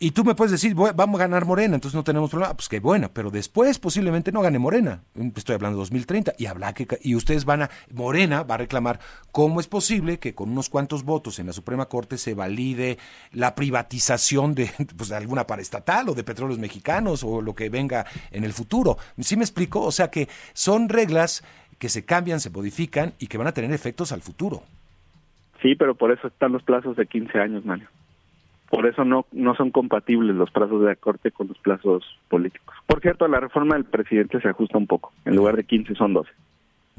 [0.00, 2.54] Y tú me puedes decir, vamos a ganar Morena, entonces no tenemos problema.
[2.54, 5.02] Pues qué bueno, pero después posiblemente no gane Morena.
[5.34, 9.00] Estoy hablando de 2030 y habla que y ustedes van a Morena va a reclamar
[9.32, 12.98] cómo es posible que con unos cuantos votos en la Suprema Corte se valide
[13.32, 18.06] la privatización de, pues, de alguna paraestatal o de petróleos mexicanos o lo que venga
[18.30, 18.98] en el futuro.
[19.18, 19.82] ¿Sí me explico?
[19.82, 21.42] O sea que son reglas
[21.80, 24.62] que se cambian, se modifican y que van a tener efectos al futuro.
[25.60, 27.88] Sí, pero por eso están los plazos de 15 años, Mario.
[28.70, 32.74] Por eso no, no son compatibles los plazos de la Corte con los plazos políticos.
[32.86, 35.12] Por cierto, la reforma del presidente se ajusta un poco.
[35.24, 36.30] En lugar de 15 son 12.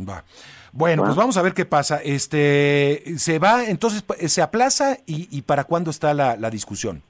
[0.07, 0.23] Va.
[0.71, 1.99] Bueno, pues vamos a ver qué pasa.
[2.03, 7.01] Este, se va, entonces se aplaza y, para cuándo está la, discusión.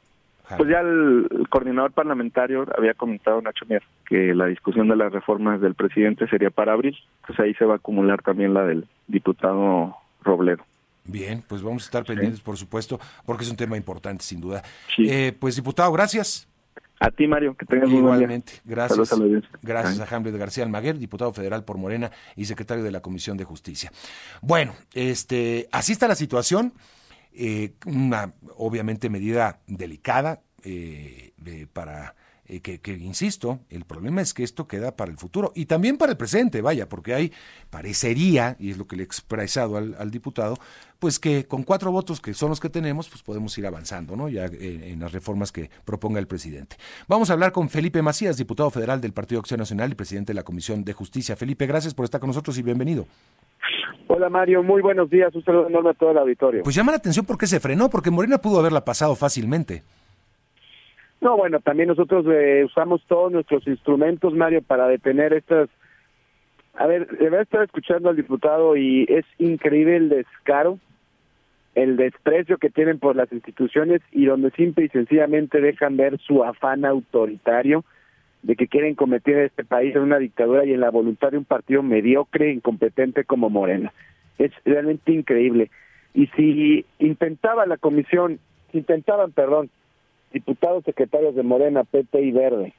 [0.58, 5.62] Pues ya el, coordinador parlamentario había comentado Nacho Mier que la discusión de las reformas
[5.62, 6.98] del presidente sería para abril.
[7.28, 10.63] Pues ahí se va a acumular también la del diputado Robledo.
[11.12, 14.63] Bien, pues vamos a estar pendientes, por supuesto, porque es un tema importante, sin duda.
[14.98, 16.48] Eh, pues, diputado, gracias.
[17.00, 19.10] A ti, Mario, que tengas Igualmente, gracias.
[19.62, 23.45] Gracias a Hamlet García Almaguer, diputado federal por Morena y secretario de la Comisión de
[23.45, 23.91] Justicia.
[24.41, 26.74] Bueno, este, así está la situación.
[27.34, 31.32] Eh, una, obviamente, medida delicada eh,
[31.72, 32.15] para
[32.50, 36.14] eh, que, insisto, el problema es que esto queda para el futuro y también para
[36.14, 37.32] el presente, vaya, porque hay,
[37.70, 40.58] parecería, y es lo que le he expresado al, diputado,
[40.98, 44.30] pues que con cuatro votos que son los que tenemos, pues podemos ir avanzando, ¿no?
[44.30, 46.78] Ya en, las reformas que proponga el presidente.
[47.08, 50.36] Vamos a hablar con Felipe Macías, diputado federal del Partido Acción Nacional y presidente de
[50.36, 51.36] la Comisión de Justicia.
[51.36, 53.06] Felipe, gracias por estar con nosotros y bienvenido.
[54.08, 56.64] Hola Mario, muy buenos días, un saludo enorme a todo el auditorio.
[56.64, 59.84] Pues llama la atención porque se frenó, porque Morena pudo haberla pasado fácilmente.
[61.22, 65.70] No, bueno, también nosotros eh, usamos todos nuestros instrumentos, Mario, para detener estas...
[66.76, 70.80] A ver, debe estar escuchando al diputado y es increíble el descaro,
[71.76, 76.44] el desprecio que tienen por las instituciones y donde simple y sencillamente dejan ver su
[76.44, 77.84] afán autoritario
[78.44, 81.38] de que quieren convertir a este país en una dictadura y en la voluntad de
[81.38, 83.92] un partido mediocre, incompetente como Morena.
[84.38, 85.70] Es realmente increíble.
[86.14, 88.40] Y si intentaba la comisión,
[88.72, 89.70] intentaban, perdón,
[90.32, 92.74] diputados secretarios de Morena, PT y Verde,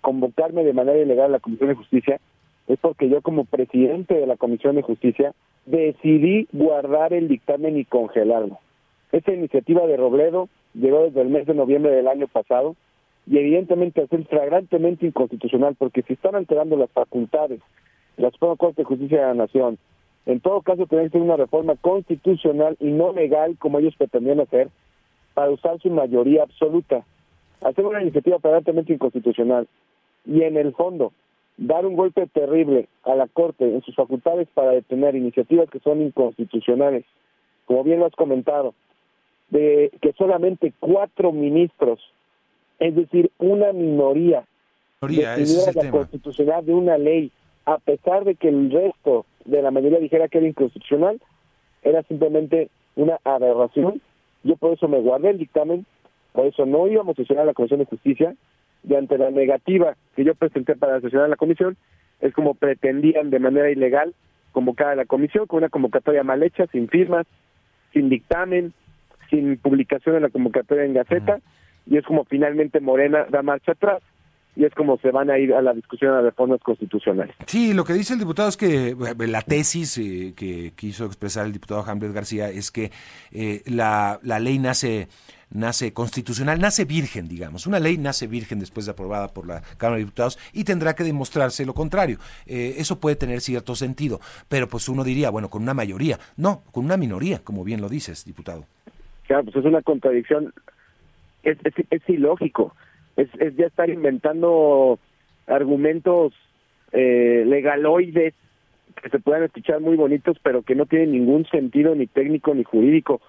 [0.00, 2.20] convocarme de manera ilegal a la Comisión de Justicia,
[2.68, 5.34] es porque yo como presidente de la Comisión de Justicia
[5.66, 8.58] decidí guardar el dictamen y congelarlo.
[9.12, 12.74] Esta iniciativa de Robledo llegó desde el mes de noviembre del año pasado
[13.26, 17.60] y evidentemente es flagrantemente inconstitucional porque si están alterando las facultades
[18.16, 19.78] de la Suprema Corte de Justicia de la Nación,
[20.26, 24.40] en todo caso tienen que ser una reforma constitucional y no legal como ellos pretendían
[24.40, 24.68] hacer,
[25.34, 27.04] para usar su mayoría absoluta.
[27.62, 29.68] Hacer una iniciativa aparentemente inconstitucional
[30.24, 31.12] y en el fondo
[31.56, 36.02] dar un golpe terrible a la Corte en sus facultades para detener iniciativas que son
[36.02, 37.04] inconstitucionales,
[37.66, 38.74] como bien lo has comentado,
[39.50, 42.00] de que solamente cuatro ministros,
[42.78, 44.44] es decir, una minoría,
[45.00, 45.36] minoría
[45.74, 47.30] la constitucionalidad de una ley,
[47.66, 51.20] a pesar de que el resto de la mayoría dijera que era inconstitucional,
[51.82, 54.00] era simplemente una aberración
[54.44, 55.84] yo por eso me guardé el dictamen,
[56.32, 58.34] por eso no íbamos a sesionar a la Comisión de Justicia,
[58.86, 61.76] y ante la negativa que yo presenté para sesionar a la comisión,
[62.20, 64.14] es como pretendían de manera ilegal
[64.52, 67.26] convocar a la comisión con una convocatoria mal hecha, sin firmas,
[67.92, 68.72] sin dictamen,
[69.30, 71.40] sin publicación de la convocatoria en Gaceta,
[71.86, 74.02] y es como finalmente Morena da marcha atrás
[74.56, 77.34] y es como se van a ir a la discusión de reformas constitucionales.
[77.46, 81.46] Sí, lo que dice el diputado es que eh, la tesis eh, que quiso expresar
[81.46, 82.92] el diputado Hamlet García es que
[83.32, 85.08] eh, la, la ley nace
[85.50, 87.68] nace constitucional, nace virgen, digamos.
[87.68, 91.04] Una ley nace virgen después de aprobada por la Cámara de Diputados y tendrá que
[91.04, 92.18] demostrarse lo contrario.
[92.44, 96.18] eso puede tener cierto sentido, pero pues uno diría, bueno, con una mayoría.
[96.36, 98.64] No, con una minoría, como bien lo dices, diputado.
[99.28, 100.52] Claro, pues es una contradicción,
[101.44, 102.74] es, es, es ilógico
[103.16, 104.98] es, es ya estar inventando
[105.46, 106.32] argumentos
[106.92, 108.34] eh, legaloides
[109.02, 112.64] que se puedan escuchar muy bonitos, pero que no tienen ningún sentido ni técnico ni
[112.64, 113.20] jurídico.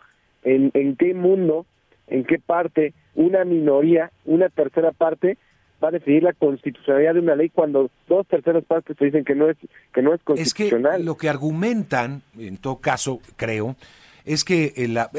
[0.43, 1.65] ¿En, en qué mundo,
[2.08, 5.38] en qué parte una minoría, una tercera parte
[5.84, 9.36] va a decidir la constitucionalidad de una ley cuando dos terceras partes se dicen que
[9.36, 9.58] no es
[9.93, 10.93] que no es constitucional?
[10.93, 13.76] Es que lo que argumentan, en todo caso, creo,
[14.25, 14.73] es que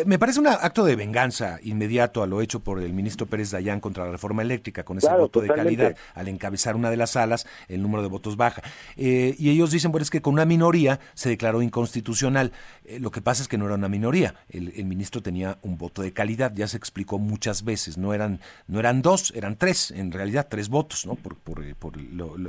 [0.05, 3.79] me parece un acto de venganza inmediato a lo hecho por el ministro Pérez Dayán
[3.79, 7.47] contra la reforma eléctrica, con ese voto de calidad, al encabezar una de las salas,
[7.69, 8.63] el número de votos baja.
[8.97, 12.51] Eh, y ellos dicen, bueno, es que con una minoría se declaró inconstitucional.
[12.85, 16.03] Eh, lo que pasa es que no era una minoría, el, ministro tenía un voto
[16.03, 20.11] de calidad, ya se explicó muchas veces, no eran, no eran dos, eran tres, en
[20.11, 21.15] realidad tres votos, ¿no?
[21.15, 21.75] Por, por, eh,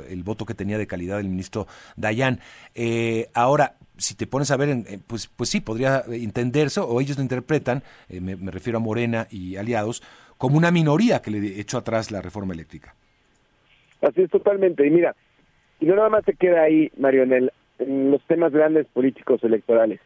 [0.08, 2.40] el voto que tenía de calidad el ministro Dayan.
[3.34, 7.82] ahora, si te pones a ver, pues, pues sí, podría entenderse, o ellos lo interpretan,
[8.08, 10.02] eh, me, refiero a Morena y aliados,
[10.38, 12.94] como una minoría que le echó atrás la reforma eléctrica.
[14.00, 14.86] Así es totalmente.
[14.86, 15.16] Y mira,
[15.80, 17.50] y no nada más se queda ahí, Mario, en,
[18.10, 20.00] los temas grandes políticos electorales.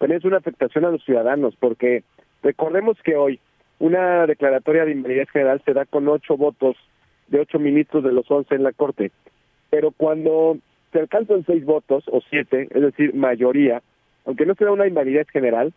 [0.00, 2.04] Es una afectación a los ciudadanos, porque
[2.42, 3.40] recordemos que hoy
[3.78, 6.76] una declaratoria de invalidez general se da con ocho votos
[7.28, 9.10] de ocho ministros de los once en la Corte.
[9.70, 10.58] Pero cuando
[10.92, 13.82] se alcanzan seis votos o siete, es decir, mayoría,
[14.24, 15.72] aunque no sea una invalidez general,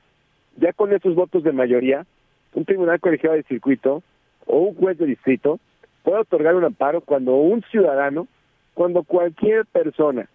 [0.58, 2.06] ya con esos votos de mayoría,
[2.54, 4.04] un tribunal colegiado de circuito
[4.46, 5.60] o un juez de distrito
[6.04, 8.28] puede otorgar un amparo cuando un ciudadano,
[8.74, 10.28] cuando cualquier persona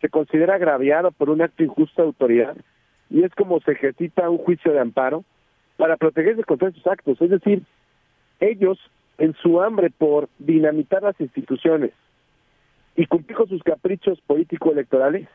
[0.00, 2.56] se considera agraviado por un acto injusto de autoridad,
[3.10, 5.24] y es como se ejercita un juicio de amparo
[5.76, 7.20] para protegerse contra esos actos.
[7.20, 7.62] Es decir,
[8.40, 8.78] ellos,
[9.18, 11.92] en su hambre por dinamitar las instituciones,
[12.98, 15.28] y cumplir con sus caprichos político-electorales,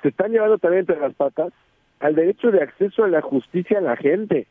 [0.00, 1.52] se están llevando también entre las patas
[1.98, 4.46] al derecho de acceso a la justicia a la gente,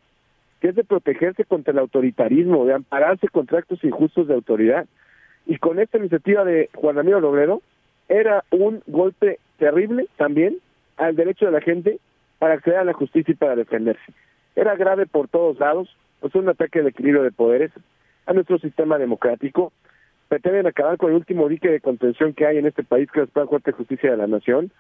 [0.60, 4.88] que es de protegerse contra el autoritarismo, de ampararse contra actos injustos de autoridad.
[5.46, 7.62] Y con esta iniciativa de Juan Ramiro Robledo,
[8.10, 10.58] era un golpe terrible también
[10.98, 11.98] al derecho de la gente
[12.40, 14.12] para acceder a la justicia y para defenderse.
[14.58, 17.72] Era grave por todos lados, pues un ataque al equilibrio de poderes,
[18.26, 19.72] a nuestro sistema democrático,
[20.30, 23.30] pretenden acabar con el último dique de contención que hay en este país, que es
[23.36, 24.72] la Corte de Justicia de la Nación,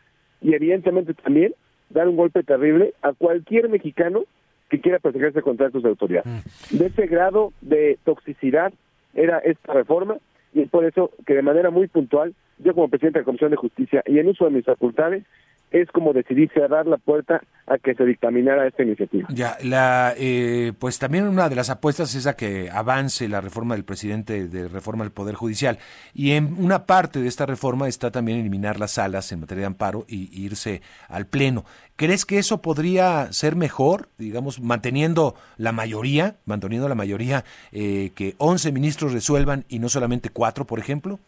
[0.41, 1.53] y evidentemente también
[1.89, 4.23] dar un golpe terrible a cualquier mexicano
[4.69, 6.27] que quiera protegerse contra estos autoridades.
[6.71, 6.77] Mm.
[6.77, 8.71] De ese grado de toxicidad
[9.15, 10.17] era esta reforma
[10.53, 13.51] y es por eso que de manera muy puntual, yo como presidente de la Comisión
[13.51, 15.23] de Justicia y en uso de mis facultades,
[15.71, 19.27] es como decidí cerrar la puerta a que se dictaminara esta iniciativa.
[19.31, 23.75] Ya, la, eh, pues también una de las apuestas es a que avance la reforma
[23.75, 25.77] del presidente de reforma del Poder Judicial.
[26.13, 29.67] Y en una parte de esta reforma está también eliminar las salas en materia de
[29.67, 31.65] amparo y, irse al Pleno.
[31.95, 38.35] ¿Crees que eso podría ser mejor, digamos, manteniendo la mayoría, manteniendo la mayoría, eh, que
[38.37, 41.19] 11 ministros resuelvan y no solamente cuatro, por ejemplo?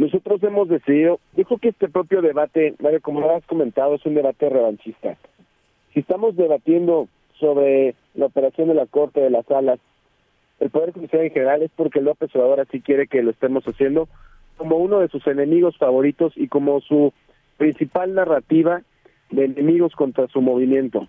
[0.00, 4.14] Nosotros hemos decidido, dijo que este propio debate, Mario, como lo has comentado, es un
[4.14, 5.18] debate revanchista.
[5.92, 7.06] Si estamos debatiendo
[7.38, 9.78] sobre la operación de la Corte de las Salas,
[10.58, 14.08] el Poder Judicial en general es porque López Obrador así quiere que lo estemos haciendo
[14.56, 17.12] como uno de sus enemigos favoritos y como su
[17.58, 18.80] principal narrativa
[19.30, 21.08] de enemigos contra su movimiento.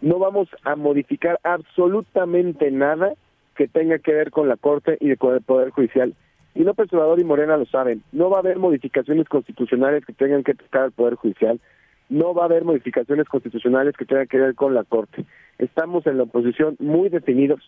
[0.00, 3.14] No vamos a modificar absolutamente nada
[3.56, 6.14] que tenga que ver con la Corte y con el Poder Judicial
[6.54, 10.44] y López Obrador y Morena lo saben, no va a haber modificaciones constitucionales que tengan
[10.44, 11.60] que tocar al Poder Judicial,
[12.08, 15.24] no va a haber modificaciones constitucionales que tengan que ver con la Corte.
[15.58, 17.60] Estamos en la oposición muy definidos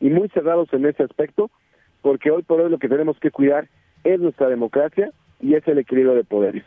[0.00, 1.50] y muy cerrados en ese aspecto,
[2.00, 3.68] porque hoy por hoy lo que tenemos que cuidar
[4.02, 6.64] es nuestra democracia y es el equilibrio de poderes.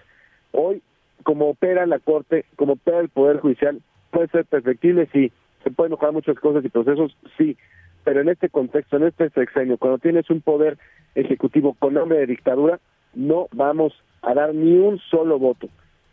[0.52, 0.82] Hoy,
[1.24, 5.32] como opera la Corte, como opera el Poder Judicial, puede ser perfectible, sí,
[5.64, 7.58] se pueden mejorar muchas cosas y procesos, sí,
[8.06, 10.78] pero en este contexto, en este sexenio, cuando tienes un poder
[11.16, 12.80] ejecutivo con nombre de dictadura,
[13.16, 15.68] no vamos a dar ni un solo voto.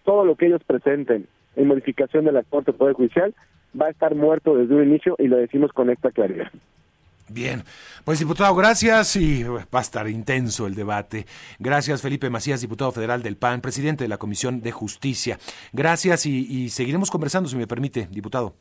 [0.05, 3.35] Todo lo que ellos presenten en modificación de la Corte Poder Judicial
[3.79, 6.51] va a estar muerto desde un inicio y lo decimos con esta claridad.
[7.29, 7.63] Bien,
[8.05, 11.27] pues diputado, gracias y va a estar intenso el debate.
[11.59, 15.39] Gracias Felipe Macías, diputado federal del PAN, presidente de la Comisión de Justicia.
[15.73, 18.55] Gracias y, y seguiremos conversando, si me permite, diputado.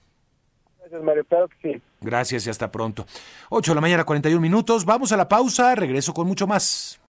[0.92, 1.26] Gracias, Mario.
[1.26, 1.82] Claro que sí.
[2.02, 3.06] Gracias y hasta pronto.
[3.50, 4.84] 8 de la mañana, 41 minutos.
[4.84, 5.74] Vamos a la pausa.
[5.74, 7.00] Regreso con mucho más.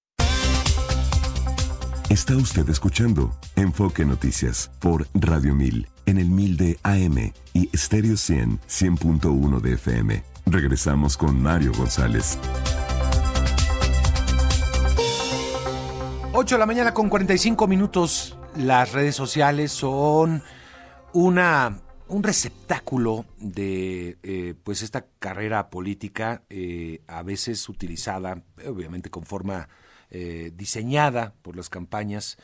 [2.08, 8.16] Está usted escuchando Enfoque Noticias por Radio 1000 en el 1000 de AM y Stereo
[8.16, 10.22] 100 100.1 de FM.
[10.46, 12.38] Regresamos con Mario González.
[16.34, 18.36] 8 de la mañana con 45 minutos.
[18.56, 20.42] Las redes sociales son
[21.14, 21.80] una
[22.12, 29.70] un receptáculo de eh, pues esta carrera política eh, a veces utilizada obviamente con forma
[30.10, 32.36] eh, diseñada por las campañas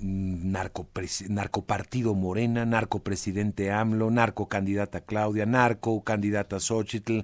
[0.00, 0.88] narco
[1.28, 7.20] narcopartido Morena, narcopresidente AMLO, narcocandidata Claudia, narcocandidata Xochitl,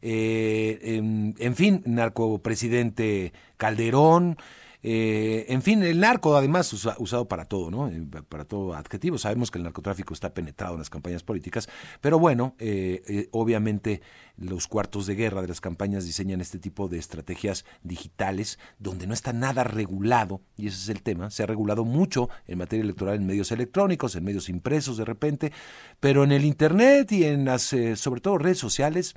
[0.00, 4.36] en, en, fin, narcopresidente Calderón,
[4.82, 7.88] eh, en fin, el narco además usado para todo, ¿no?
[7.88, 9.18] Eh, para todo adjetivo.
[9.18, 11.68] Sabemos que el narcotráfico está penetrado en las campañas políticas,
[12.00, 14.00] pero bueno, eh, obviamente
[14.36, 19.12] los cuartos de guerra de las campañas diseñan este tipo de estrategias digitales donde no
[19.12, 23.16] está nada regulado, y ese es el tema, se ha regulado mucho en materia electoral
[23.16, 25.52] en medios electrónicos, en medios impresos de repente,
[26.00, 29.14] pero en el Internet y en las, sobre todo redes sociales,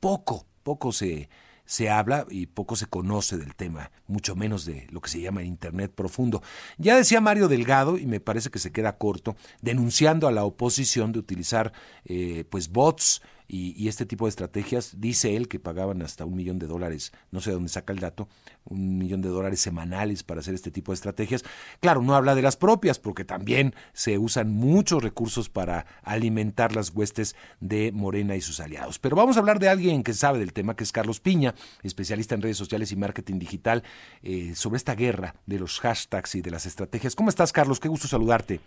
[0.00, 1.28] poco, poco se
[1.66, 5.42] se habla y poco se conoce del tema, mucho menos de lo que se llama
[5.42, 6.42] Internet profundo.
[6.78, 11.12] Ya decía Mario Delgado, y me parece que se queda corto, denunciando a la oposición
[11.12, 11.72] de utilizar
[12.04, 16.58] eh, pues bots, y, este tipo de estrategias, dice él que pagaban hasta un millón
[16.58, 18.28] de dólares, no sé de dónde saca el dato,
[18.64, 21.44] un millón de dólares semanales para hacer este tipo de estrategias.
[21.80, 26.90] Claro, no habla de las propias, porque también se usan muchos recursos para alimentar las
[26.90, 28.98] huestes de Morena y sus aliados.
[28.98, 32.34] Pero vamos a hablar de alguien que sabe del tema, que es Carlos Piña, especialista
[32.34, 33.84] en redes sociales y marketing digital,
[34.22, 37.14] eh, sobre esta guerra de los hashtags y de las estrategias.
[37.14, 37.80] ¿Cómo estás, Carlos?
[37.80, 38.60] Qué gusto saludarte.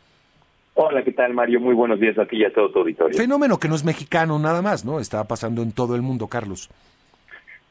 [0.82, 1.60] Hola, ¿qué tal, Mario?
[1.60, 3.18] Muy buenos días a ti y a todo tu auditorio.
[3.18, 5.02] Fenómeno que no es mexicano nada más, ¿no?
[5.02, 6.70] Está pasando en todo el mundo, Carlos.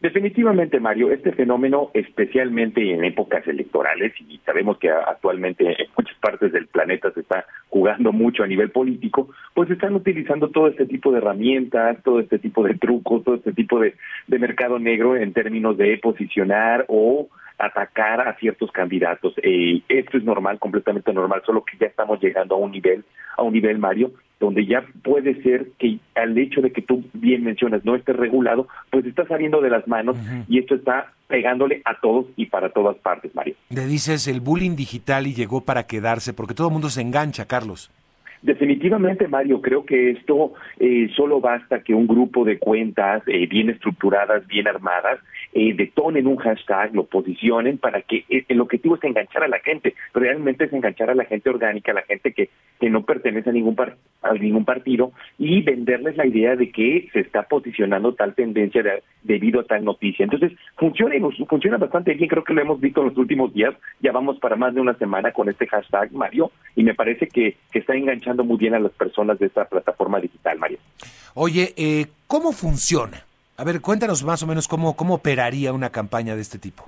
[0.03, 6.53] Definitivamente, Mario, este fenómeno, especialmente en épocas electorales, y sabemos que actualmente en muchas partes
[6.53, 11.11] del planeta se está jugando mucho a nivel político, pues están utilizando todo este tipo
[11.11, 13.95] de herramientas, todo este tipo de trucos, todo este tipo de,
[14.27, 19.35] de mercado negro en términos de posicionar o atacar a ciertos candidatos.
[19.43, 23.05] Eh, esto es normal, completamente normal, solo que ya estamos llegando a un nivel,
[23.37, 27.45] a un nivel, Mario, donde ya puede ser que al hecho de que tú bien
[27.45, 30.17] mencionas no esté regulado, pues está saliendo de las manos
[30.49, 33.57] y esto está pegándole a todos y para todas partes, Mario.
[33.71, 37.47] Le dices el bullying digital y llegó para quedarse, porque todo el mundo se engancha,
[37.47, 37.91] Carlos.
[38.43, 43.69] Definitivamente, Mario, creo que esto eh, solo basta que un grupo de cuentas eh, bien
[43.69, 45.19] estructuradas, bien armadas,
[45.53, 49.95] eh, detonen un hashtag, lo posicionen para que el objetivo es enganchar a la gente,
[50.15, 53.53] realmente es enganchar a la gente orgánica, a la gente que, que no pertenece a
[53.53, 53.77] ningún,
[54.23, 58.85] a ningún partido y venderles la idea de que se está posicionando tal tendencia
[59.23, 60.25] debido a tal noticia.
[60.25, 61.15] Entonces, funciona
[61.49, 64.57] funciona bastante bien, creo que lo hemos visto en los últimos días, ya vamos para
[64.57, 68.28] más de una semana con este hashtag, Mario, y me parece que, que está enganchando
[68.37, 70.79] muy bien a las personas de esta plataforma digital, Mario.
[71.35, 73.25] Oye, eh, ¿cómo funciona?
[73.57, 76.85] A ver, cuéntanos más o menos cómo, cómo operaría una campaña de este tipo.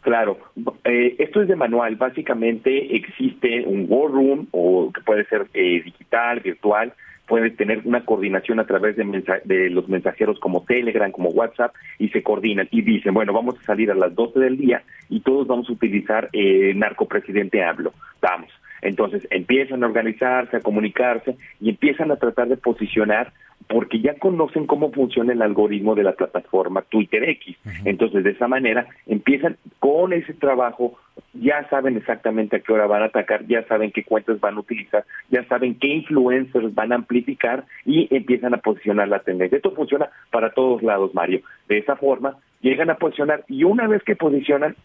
[0.00, 0.38] Claro,
[0.84, 1.96] eh, esto es de manual.
[1.96, 6.92] Básicamente existe un war room o que puede ser eh, digital, virtual,
[7.26, 9.04] puede tener una coordinación a través de,
[9.44, 13.64] de, los mensajeros como Telegram, como WhatsApp, y se coordinan y dicen, bueno, vamos a
[13.64, 17.92] salir a las 12 del día y todos vamos a utilizar eh, narcopresidente hablo.
[18.20, 18.50] Vamos.
[18.86, 23.32] Entonces empiezan a organizarse, a comunicarse y empiezan a tratar de posicionar
[23.68, 27.56] porque ya conocen cómo funciona el algoritmo de la plataforma Twitter X.
[27.84, 30.96] Entonces, de esa manera, empiezan con ese trabajo,
[31.34, 34.60] ya saben exactamente a qué hora van a atacar, ya saben qué cuentas van a
[34.60, 39.56] utilizar, ya saben qué influencers van a amplificar y empiezan a posicionar la tendencia.
[39.56, 41.40] Esto funciona para todos lados, Mario.
[41.68, 44.76] De esa forma, llegan a posicionar y una vez que posicionan,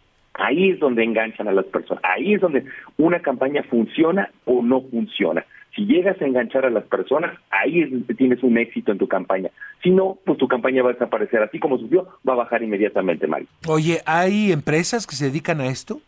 [0.42, 2.66] Ahí es donde enganchan a las personas, ahí es donde
[2.98, 5.46] una campaña funciona o no funciona.
[5.76, 9.08] Si llegas a enganchar a las personas, ahí es donde tienes un éxito en tu
[9.08, 9.52] campaña.
[9.84, 11.42] Si no, pues tu campaña va a desaparecer.
[11.44, 13.48] Así como subió, va a bajar inmediatamente, Mario.
[13.68, 16.02] Oye, ¿hay empresas que se dedican a esto?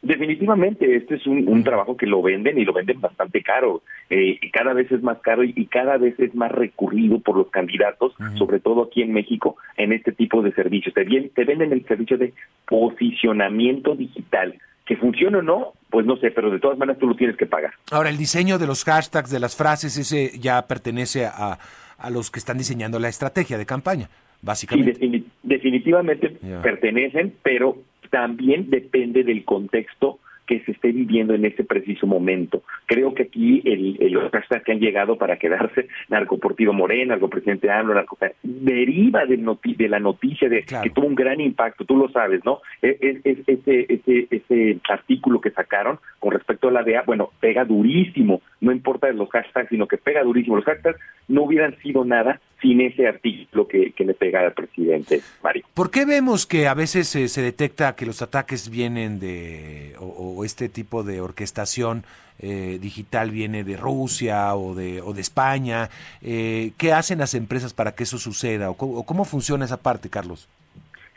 [0.00, 3.82] Definitivamente, este es un, trabajo que lo venden y lo venden bastante caro.
[4.10, 8.14] Eh, cada vez es más caro y, cada vez es más recurrido por los candidatos,
[8.34, 10.94] sobre todo aquí en México, en este tipo de servicios.
[10.94, 12.32] Te, te venden el servicio de
[12.66, 14.54] posicionamiento digital.
[14.86, 17.44] Que funcione o no, pues no sé, pero de todas maneras tú lo tienes que
[17.44, 17.72] pagar.
[17.90, 21.58] Ahora, el diseño de los hashtags, de las frases, ese ya pertenece a,
[21.98, 24.08] a los que están diseñando la estrategia de campaña,
[24.40, 24.94] básicamente.
[24.98, 26.30] Sí, definitivamente
[26.62, 27.76] pertenecen, pero
[28.10, 32.62] también depende del contexto que se esté viviendo en ese preciso momento.
[32.86, 37.94] Creo que aquí el, los hashtags que han llegado para quedarse, narcoportivo Morena, narcopresidente AMLO,
[37.94, 42.44] narco, deriva de, de la noticia de que tuvo un gran impacto, tú lo sabes,
[42.44, 42.60] ¿no?
[42.80, 47.66] Es, es, ese, ese, ese artículo que sacaron con respecto a la DEA, bueno, pega
[47.66, 50.56] durísimo, no importa los hashtags, sino que pega durísimo.
[50.56, 50.98] Los hashtags
[51.28, 55.64] no hubieran sido nada sin ese artículo que, le pega al presidente Mario.
[55.74, 60.44] ¿Por qué vemos que a veces eh, se detecta que los ataques vienen de, o,
[60.44, 62.02] este tipo de orquestación
[62.40, 65.88] eh, digital viene de Rusia o de, o de España?
[66.22, 68.70] Eh, ¿Qué hacen las empresas para que eso suceda?
[68.70, 70.48] ¿O cómo, funciona esa parte, Carlos?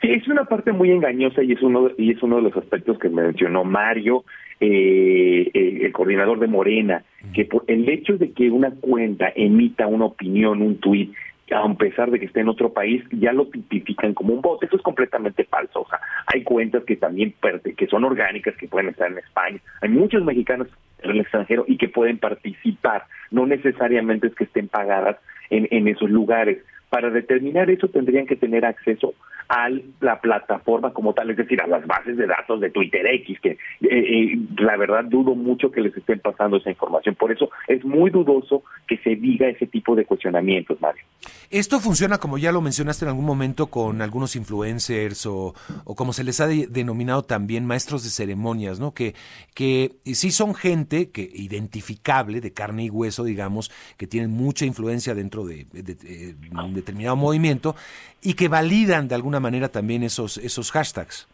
[0.01, 2.99] Sí, es una parte muy engañosa y es uno, y es uno de los aspectos
[2.99, 4.25] que mencionó Mario
[4.61, 7.03] eh, eh, el coordinador de Morena,
[7.33, 11.11] que por el hecho de que una cuenta emita una opinión, un tuit,
[11.51, 14.63] a pesar de que esté en otro país, ya lo tipifican como un bot.
[14.63, 15.81] Eso es completamente falso.
[15.81, 17.33] O sea, hay cuentas que también
[17.75, 19.59] que son orgánicas, que pueden estar en España.
[19.81, 20.67] Hay muchos mexicanos
[21.01, 23.05] en el extranjero y que pueden participar.
[23.31, 25.17] No necesariamente es que estén pagadas
[25.49, 26.59] en, en esos lugares.
[26.89, 29.15] Para determinar eso tendrían que tener acceso
[29.49, 29.69] a
[29.99, 33.51] la plataforma como tal, es decir, a las bases de datos de Twitter X, que
[33.51, 37.15] eh, eh, la verdad dudo mucho que les estén pasando esa información.
[37.15, 41.03] Por eso es muy dudoso que se diga ese tipo de cuestionamientos, Mario.
[41.49, 46.23] Esto funciona, como ya lo mencionaste en algún momento, con algunos influencers o, como se
[46.23, 48.93] les ha denominado también maestros de ceremonias, ¿no?
[48.93, 49.15] Que,
[49.53, 55.13] que sí son gente que identificable, de carne y hueso, digamos, que tienen mucha influencia
[55.13, 57.75] dentro de, de un determinado movimiento
[58.21, 61.27] y que validan de alguna manera también esos, esos hashtags.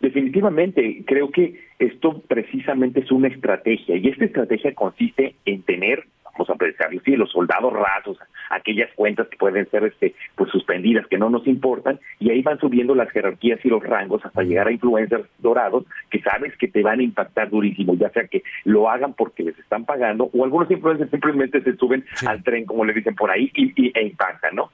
[0.00, 6.50] Definitivamente, creo que esto precisamente es una estrategia y esta estrategia consiste en tener, vamos
[6.50, 8.16] a pensar, sí, los soldados rasos,
[8.50, 12.60] aquellas cuentas que pueden ser este, pues suspendidas, que no nos importan, y ahí van
[12.60, 16.82] subiendo las jerarquías y los rangos hasta llegar a influencers dorados que sabes que te
[16.82, 20.70] van a impactar durísimo, ya sea que lo hagan porque les están pagando, o algunos
[20.70, 24.54] influencers simplemente se suben al tren, como le dicen por ahí, y, y, e impactan,
[24.54, 24.70] ¿no?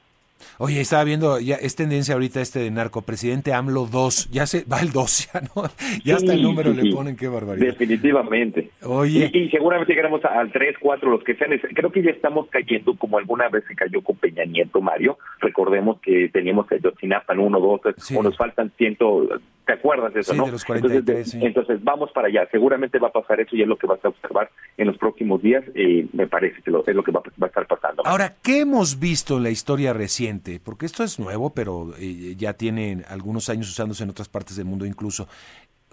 [0.59, 4.65] Oye, estaba viendo, ya es tendencia ahorita este de narco, presidente AMLO 2, ya se
[4.65, 5.65] va el 2, ya no,
[6.05, 7.67] ya hasta el número le ponen, qué barbaridad.
[7.67, 8.71] Definitivamente.
[8.83, 9.31] Oye.
[9.33, 13.19] Y, seguramente llegaremos al 3, 4, los que sean, creo que ya estamos cayendo como
[13.19, 17.61] alguna vez se cayó con Peña Nieto, Mario, recordemos que teníamos el Yotzinapa en 1,
[17.61, 17.81] 2,
[18.17, 19.29] o nos faltan ciento,
[19.67, 20.47] ¿te acuerdas de eso, no?
[20.47, 24.05] entonces, entonces, vamos para allá, seguramente va a pasar eso y es lo que vas
[24.05, 27.47] a observar en los próximos días, eh, me parece que es lo que va, va
[27.47, 28.03] a estar pasando.
[28.07, 30.24] Ahora, ¿qué hemos visto en la historia reciente?
[30.63, 34.67] Porque esto es nuevo, pero eh, ya tiene algunos años usándose en otras partes del
[34.67, 35.29] mundo incluso.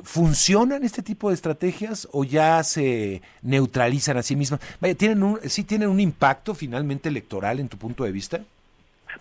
[0.04, 4.60] ¿Funcionan este tipo de estrategias o ya se neutralizan a sí mismas?
[4.80, 8.42] Vaya, ¿tienen un, ¿sí tienen un impacto finalmente electoral en tu punto de vista?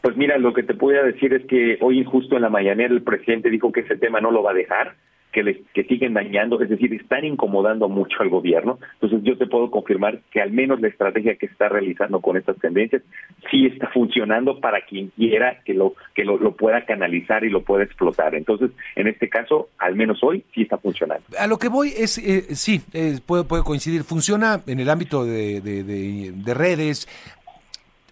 [0.00, 3.02] Pues mira, lo que te puedo decir es que hoy justo en la mañanera el
[3.02, 4.94] presidente dijo que ese tema no lo va a dejar,
[5.32, 8.78] que, les, que siguen dañando, es decir, están incomodando mucho al gobierno.
[8.94, 12.36] Entonces yo te puedo confirmar que al menos la estrategia que se está realizando con
[12.36, 13.02] estas tendencias
[13.50, 17.84] sí está funcionando para quien quiera que lo que lo, pueda canalizar y lo pueda
[17.84, 18.34] explotar.
[18.34, 21.24] Entonces, en este caso, al menos hoy sí está funcionando.
[21.38, 25.60] A lo que voy es, eh, sí, eh, puede, coincidir, funciona en el ámbito de,
[25.60, 27.08] de, de, redes,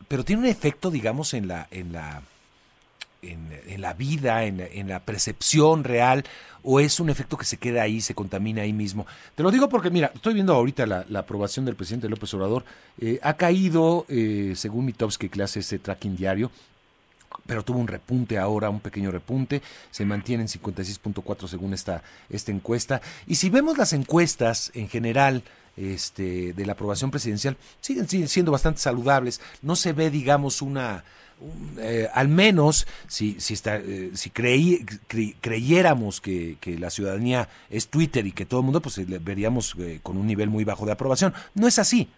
[0.06, 1.66] pero tiene un efecto, digamos, en la...
[1.70, 2.22] En la
[3.22, 6.24] en, la vida, en, la percepción real,
[6.62, 9.06] o es un efecto que se queda ahí, se contamina ahí mismo.
[9.34, 12.64] Te lo digo porque, mira, estoy viendo ahorita la, aprobación del presidente López Obrador.
[13.00, 16.50] Eh, ha caído, eh, según Mitowski, que hace ese tracking diario,
[17.46, 22.52] pero tuvo un repunte ahora, un pequeño repunte, se mantiene en 56.4 según esta, esta
[22.52, 23.00] encuesta.
[23.26, 25.42] Y si vemos las encuestas en general,
[25.78, 29.40] este, de la aprobación presidencial siguen, siendo bastante saludables.
[29.62, 31.04] No se ve, digamos, una
[31.78, 34.84] eh, al menos si, si, está, eh, si creí,
[35.41, 40.01] creyéramos que, que, la ciudadanía es Twitter y que todo el mundo, pues veríamos eh,
[40.03, 41.34] con un nivel muy bajo de aprobación.
[41.55, 42.09] No es así.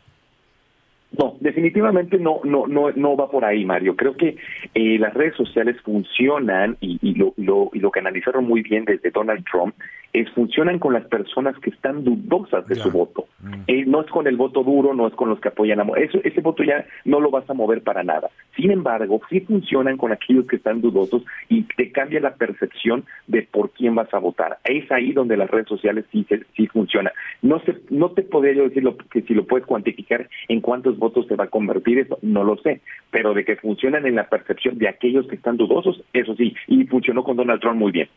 [1.18, 3.96] No, definitivamente no, no, no, no va por ahí, Mario.
[3.96, 4.36] Creo que
[4.74, 9.44] las redes sociales funcionan y, y, lo, lo, y lo canalizaron muy bien desde Donald
[9.50, 9.74] Trump
[10.12, 13.26] es funcionan con las personas que están dudosas de su voto.
[13.40, 13.54] Mm.
[13.66, 15.84] Eh, no es con el voto duro, no es con los que apoyan a...
[15.96, 18.28] Eso, ese voto ya no lo vas a mover para nada.
[18.56, 23.42] Sin embargo, sí funcionan con aquellos que están dudosos y te cambia la percepción de
[23.42, 24.58] por quién vas a votar.
[24.64, 27.12] Es ahí donde las redes sociales sí, sí funcionan.
[27.42, 31.26] No, sé, no te podría yo decir que si lo puedes cuantificar en cuántos votos
[31.26, 32.80] se va a convertir eso, no lo sé.
[33.10, 36.54] Pero de que funcionan en la percepción de aquellos que están dudosos, eso sí.
[36.68, 38.08] Y funcionó con Donald Trump muy bien.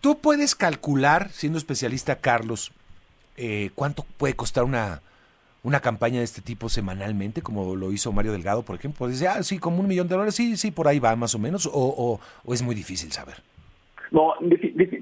[0.00, 2.72] ¿Tú puedes calcular, siendo especialista, Carlos,
[3.36, 5.02] eh, cuánto puede costar una,
[5.62, 9.06] una campaña de este tipo semanalmente, como lo hizo Mario Delgado, por ejemplo?
[9.06, 11.38] Dice, ah, sí, como un millón de dólares, sí, sí, por ahí va más o
[11.38, 13.36] menos, o, o es muy difícil saber.
[14.10, 14.34] No,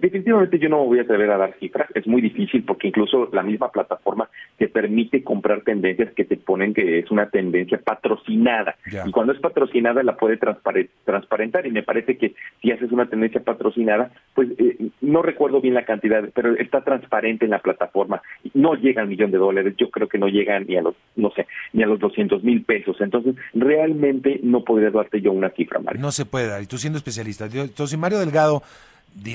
[0.05, 3.31] definitivamente yo no me voy a atrever a dar cifras, es muy difícil porque incluso
[3.33, 4.29] la misma plataforma
[4.59, 8.77] te permite comprar tendencias que te ponen que es una tendencia patrocinada.
[9.07, 13.43] Y cuando es patrocinada la puede transparentar y me parece que si haces una tendencia
[13.43, 18.21] patrocinada, pues eh, no recuerdo bien la cantidad, pero está transparente en la plataforma.
[18.53, 21.31] No llega al millón de dólares, yo creo que no llega ni a los, no
[21.31, 23.01] sé, ni a los 200 mil pesos.
[23.01, 26.03] Entonces, realmente no podría darte yo una cifra, Mario.
[26.03, 27.47] No se puede dar, y tú siendo especialista.
[27.47, 28.63] Entonces, Mario Delgado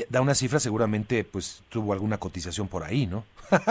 [0.09, 3.23] da una cifra, seguramente pues tuvo alguna cotización por ahí, ¿no?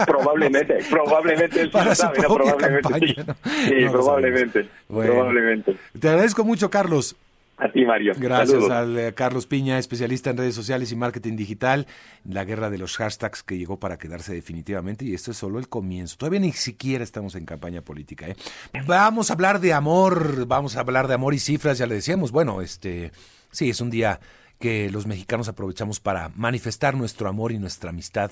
[0.05, 3.85] Probablemente, probablemente Para su probablemente, sí.
[3.89, 5.77] probablemente, probablemente.
[5.99, 7.15] Te agradezco mucho, Carlos.
[7.59, 8.13] A ti, Mario.
[8.17, 11.87] Gracias al eh, Carlos Piña, especialista en redes sociales y marketing digital,
[12.23, 15.67] la guerra de los hashtags que llegó para quedarse definitivamente y esto es solo el
[15.67, 16.15] comienzo.
[16.17, 18.29] Todavía ni siquiera estamos en campaña política.
[18.29, 18.35] ¿eh?
[18.87, 22.31] Vamos a hablar de amor, vamos a hablar de amor y cifras, ya le decíamos.
[22.31, 23.11] Bueno, este,
[23.51, 24.21] sí, es un día
[24.59, 28.31] que los mexicanos aprovechamos para manifestar nuestro amor y nuestra amistad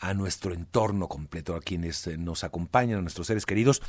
[0.00, 3.82] a nuestro entorno completo, a quienes eh, nos acompañan, a nuestros seres queridos.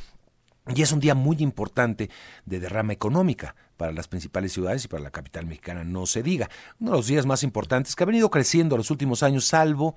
[0.76, 2.10] Y es un día muy importante
[2.46, 6.50] de derrama económica para las principales ciudades y para la capital mexicana, no se diga.
[6.80, 9.96] Uno de los días más importantes que ha venido creciendo en los últimos años, salvo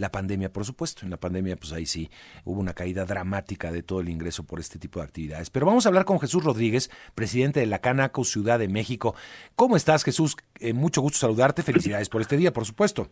[0.00, 1.04] la pandemia, por supuesto.
[1.04, 2.08] En la pandemia, pues ahí sí
[2.44, 5.50] hubo una caída dramática de todo el ingreso por este tipo de actividades.
[5.50, 9.14] Pero vamos a hablar con Jesús Rodríguez, presidente de la Canaco Ciudad de México.
[9.56, 10.36] ¿Cómo estás, Jesús?
[10.60, 11.62] Eh, mucho gusto saludarte.
[11.62, 13.08] Felicidades por este día, por supuesto.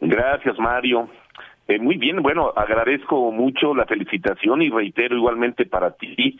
[0.00, 1.08] Gracias, Mario.
[1.68, 6.38] Eh, muy bien, bueno, agradezco mucho la felicitación y reitero igualmente para ti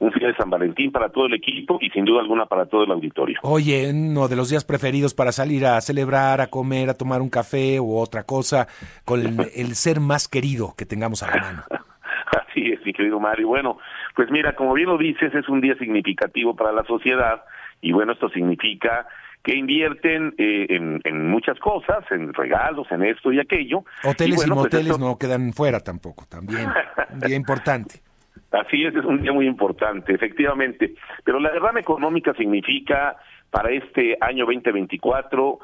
[0.00, 2.84] un fin de San Valentín para todo el equipo y sin duda alguna para todo
[2.84, 3.38] el auditorio.
[3.42, 7.30] Oye, uno de los días preferidos para salir a celebrar, a comer, a tomar un
[7.30, 8.68] café u otra cosa
[9.04, 11.62] con el, ser más querido que tengamos a la mano.
[12.48, 13.48] Así es, mi querido Mario.
[13.48, 13.78] Bueno,
[14.14, 17.42] pues mira, como bien lo dices, es un día significativo para la sociedad
[17.80, 19.06] y bueno, esto significa
[19.42, 20.66] que invierten eh,
[21.04, 23.84] en, muchas cosas, en regalos, en esto y aquello.
[24.04, 26.68] Hoteles y, pues moteles no quedan fuera tampoco, también,
[27.12, 28.07] un día importante.
[28.50, 30.94] Así es, es un día muy importante, efectivamente.
[31.24, 33.16] Pero la derrama económica significa
[33.50, 35.58] para este año 2024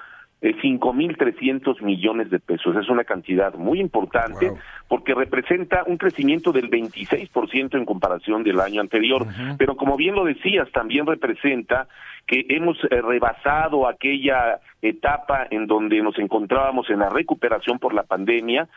[0.44, 2.76] eh, 5.300 millones de pesos.
[2.76, 4.52] Es una cantidad muy importante
[4.88, 9.26] porque representa un crecimiento del 26% en comparación del año anterior.
[9.56, 11.88] Pero como bien lo decías, también representa
[12.26, 18.02] que hemos eh, rebasado aquella etapa en donde nos encontrábamos en la recuperación por la
[18.02, 18.68] pandemia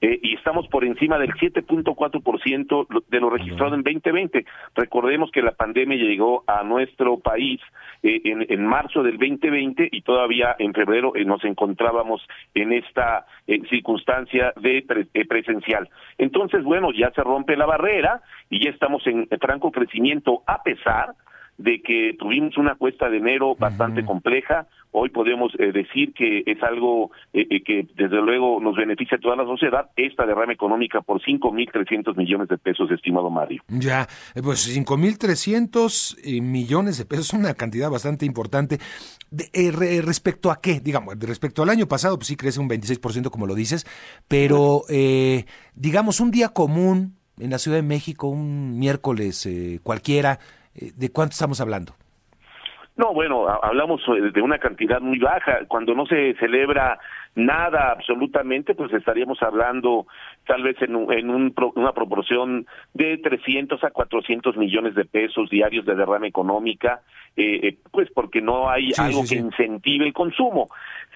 [0.00, 4.44] eh, y estamos por encima del 7.4% de lo registrado en 2020.
[4.74, 7.60] Recordemos que la pandemia llegó a nuestro país
[8.02, 13.26] eh, en, marzo del 2020 y todavía en febrero eh, nos encontrábamos en esta
[13.68, 14.84] circunstancia de
[15.28, 15.88] presencial.
[16.18, 21.14] Entonces, bueno, ya se rompe la barrera y ya estamos en franco crecimiento a pesar
[21.58, 24.66] de que tuvimos una cuesta de enero bastante compleja.
[24.90, 29.20] Hoy podemos eh, decir que es algo eh, eh, que desde luego nos beneficia a
[29.20, 33.62] toda la sociedad, esta derrama económica por 5.300 millones de pesos, estimado Mario.
[33.68, 34.06] Ya,
[34.42, 38.78] pues 5.300 millones de pesos, una cantidad bastante importante.
[40.06, 43.54] respecto a qué, digamos, respecto al año pasado, pues sí crece un 26%, como lo
[43.54, 43.86] dices,
[44.28, 44.82] pero
[45.74, 49.48] digamos, un día común en la Ciudad de México, un miércoles
[49.82, 51.94] cualquiera, eh, ¿de cuánto estamos hablando?
[52.96, 55.64] No, bueno, hablamos eh, de una cantidad muy baja.
[55.66, 57.00] Cuando no se celebra
[57.34, 60.06] nada absolutamente, pues estaríamos hablando
[60.46, 65.96] tal vez en, en una proporción de 300 a 400 millones de pesos diarios de
[65.96, 67.00] derrama económica,
[67.36, 70.68] eh, pues porque no hay algo que incentive el consumo.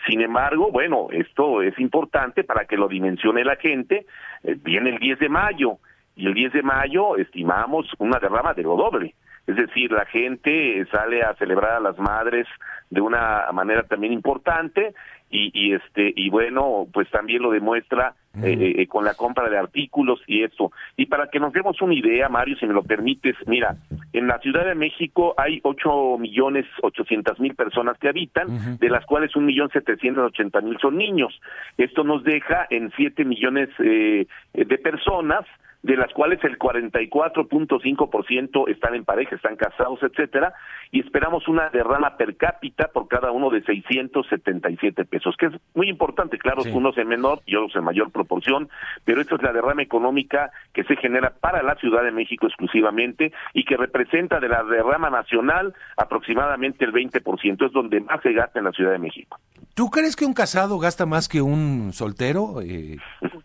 [0.08, 4.06] Sin embargo, bueno, esto es importante para que lo dimensione la gente.
[4.42, 5.78] viene el 10 de mayo
[6.18, 9.14] y el 10 de mayo estimamos una derrama de lo doble.
[9.46, 12.46] Es decir, la gente sale a celebrar a las madres
[12.90, 14.94] de una manera también importante
[15.30, 19.56] y, y este y bueno, pues también lo demuestra eh, eh, con la compra de
[19.56, 20.72] artículos y eso.
[20.96, 23.76] Y para que nos demos una idea, Mario, si me lo permites, mira,
[24.12, 29.06] en la Ciudad de México hay ocho millones ochocientas mil personas que habitan, de las
[29.06, 31.40] cuales un millón setecientos ochenta mil son niños.
[31.76, 35.46] Esto nos deja en siete millones eh, de personas
[35.82, 40.54] de las cuales el 44.5% están en pareja, están casados, etcétera,
[40.90, 45.88] y esperamos una derrama per cápita por cada uno de 677 pesos, que es muy
[45.88, 48.68] importante, claro, unos en menor y otros en mayor proporción,
[49.04, 53.32] pero esta es la derrama económica que se genera para la Ciudad de México exclusivamente
[53.54, 58.58] y que representa de la derrama nacional aproximadamente el 20%, es donde más se gasta
[58.58, 59.38] en la Ciudad de México.
[59.78, 62.96] ¿Tú crees que un casado gasta más que un soltero eh,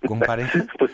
[0.07, 0.65] con pareja?
[0.79, 0.91] pues,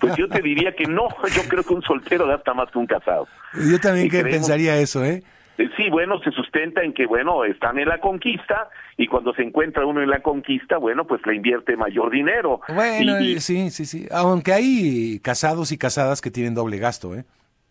[0.00, 2.86] pues yo te diría que no, yo creo que un soltero gasta más que un
[2.86, 3.26] casado.
[3.68, 5.24] Yo también que pensaría eso, ¿eh?
[5.58, 5.68] ¿eh?
[5.76, 9.84] Sí, bueno, se sustenta en que, bueno, están en la conquista y cuando se encuentra
[9.84, 12.60] uno en la conquista, bueno, pues le invierte mayor dinero.
[12.72, 14.06] Bueno, sí, sí, sí.
[14.12, 17.24] Aunque hay casados y casadas que tienen doble gasto, ¿eh?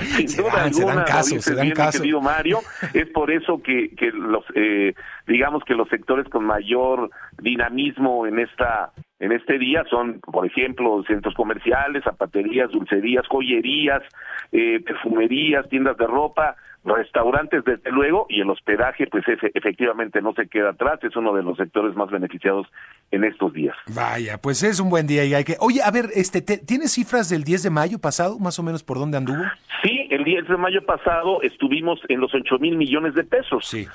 [0.00, 2.60] Sin se duda dan, alguna, casos, se dan querido Mario,
[2.94, 4.94] es por eso que, que los, eh,
[5.26, 11.04] digamos que los sectores con mayor dinamismo en esta en este día son, por ejemplo,
[11.06, 14.02] centros comerciales, zapaterías, dulcerías, joyerías,
[14.50, 20.48] eh, perfumerías, tiendas de ropa, restaurantes desde luego y el hospedaje pues efectivamente no se
[20.48, 22.66] queda atrás, es uno de los sectores más beneficiados
[23.10, 23.76] en estos días.
[23.94, 25.56] Vaya, pues es un buen día y hay que...
[25.60, 28.98] Oye, a ver, este, ¿tienes cifras del 10 de mayo pasado, más o menos por
[28.98, 29.42] dónde anduvo?
[29.82, 33.66] Sí, el 10 de mayo pasado estuvimos en los 8 mil millones de pesos.
[33.66, 33.86] Sí,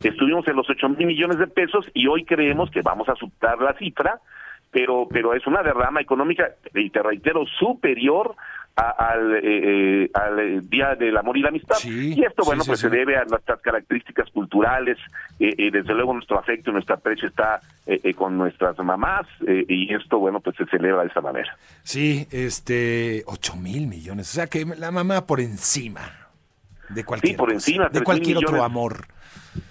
[0.00, 3.60] Estuvimos en los 8 mil millones de pesos y hoy creemos que vamos a superar
[3.60, 4.20] la cifra
[4.70, 8.36] pero pero es una derrama económica y te reitero superior
[8.78, 9.40] al, eh,
[10.04, 11.76] eh, al Día del Amor y la Amistad.
[11.84, 14.96] y esto, bueno, pues se debe a nuestras características culturales,
[15.40, 17.60] eh, desde luego nuestro afecto y nuestro aprecio está
[18.16, 21.56] con nuestras mamás, y esto, bueno, pues se celebra de esa manera.
[21.82, 26.02] Sí, este, ocho mil millones, o sea que la mamá por encima
[26.90, 29.06] de cualquier, sí, por encima, de cualquier otro amor.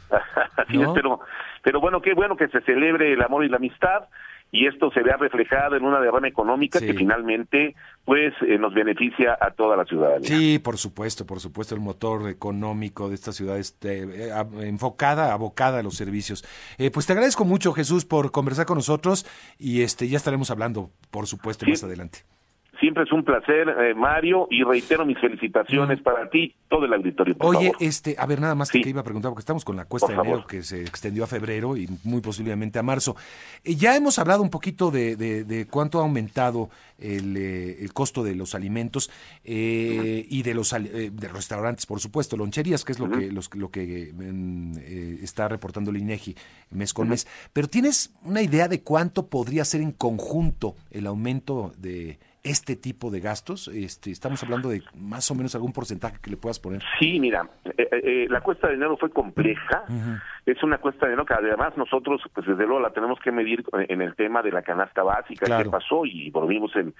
[0.67, 1.19] pero,
[1.63, 4.05] pero bueno, qué bueno que se celebre el amor y la amistad,
[4.51, 7.75] y esto se vea reflejado en una derrama económica que finalmente
[8.05, 10.27] pues eh, nos beneficia a toda la ciudadanía.
[10.27, 14.31] Sí, por supuesto, por supuesto, el motor económico de esta ciudad está eh,
[14.61, 16.45] enfocada, abocada a los servicios.
[16.77, 19.25] Eh, pues te agradezco mucho, Jesús, por conversar con nosotros
[19.59, 22.19] y este ya estaremos hablando, por supuesto, más adelante.
[22.79, 26.03] Siempre es un placer, eh, Mario, y reitero mis felicitaciones mm.
[26.03, 27.35] para ti, todo el auditorio.
[27.39, 30.07] Oye, este, a ver, nada más que iba a preguntar, porque estamos con la cuesta
[30.07, 33.15] de enero que se extendió a febrero y muy posiblemente a marzo.
[33.63, 36.69] Eh, ya hemos hablado un poquito de, de, cuánto ha aumentado
[36.99, 39.09] el, eh, el, costo de los alimentos
[39.43, 44.11] y de los de restaurantes, por supuesto, loncherías, que es lo que los, lo que
[44.13, 44.77] mm,
[45.23, 46.35] está reportando el INEGI
[46.71, 47.27] mes con mes.
[47.53, 52.19] Pero ¿tienes una idea de cuánto podría ser en conjunto el aumento de
[52.49, 53.67] este tipo de gastos?
[53.67, 56.81] Este, estamos hablando de más o menos algún porcentaje que le puedas poner.
[56.99, 59.83] Sí, mira, eh, eh, eh, la cuesta de dinero fue compleja.
[60.45, 63.65] Es una cuesta de dinero que además nosotros, pues desde luego la tenemos que medir
[63.73, 66.93] en el tema de la canasta básica, qué pasó y volvimos en,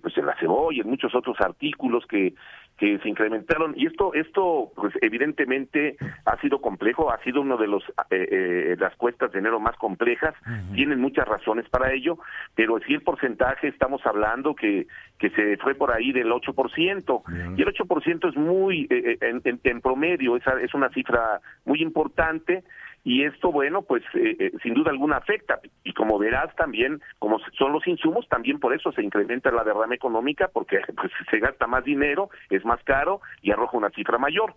[0.00, 2.34] pues en la cebolla, en muchos otros artículos que
[2.78, 3.74] que se incrementaron.
[3.76, 8.76] Y esto esto pues evidentemente ha sido complejo ha sido uno de los eh, eh,
[8.78, 10.34] las cuestas de enero más complejas.
[10.74, 12.18] Tienen muchas razones para ello
[12.54, 14.86] pero si el porcentaje estamos hablando que
[15.18, 19.80] que se fue por ahí del 8% y el 8% es muy eh, en, en,
[19.80, 22.64] promedio esa es una cifra muy importante
[23.06, 25.60] y esto, bueno, pues eh, eh, sin duda alguna afecta.
[25.84, 29.94] Y como verás también, como son los insumos, también por eso se incrementa la derrama
[29.94, 34.54] económica, porque pues, se gasta más dinero, es más caro y arroja una cifra mayor.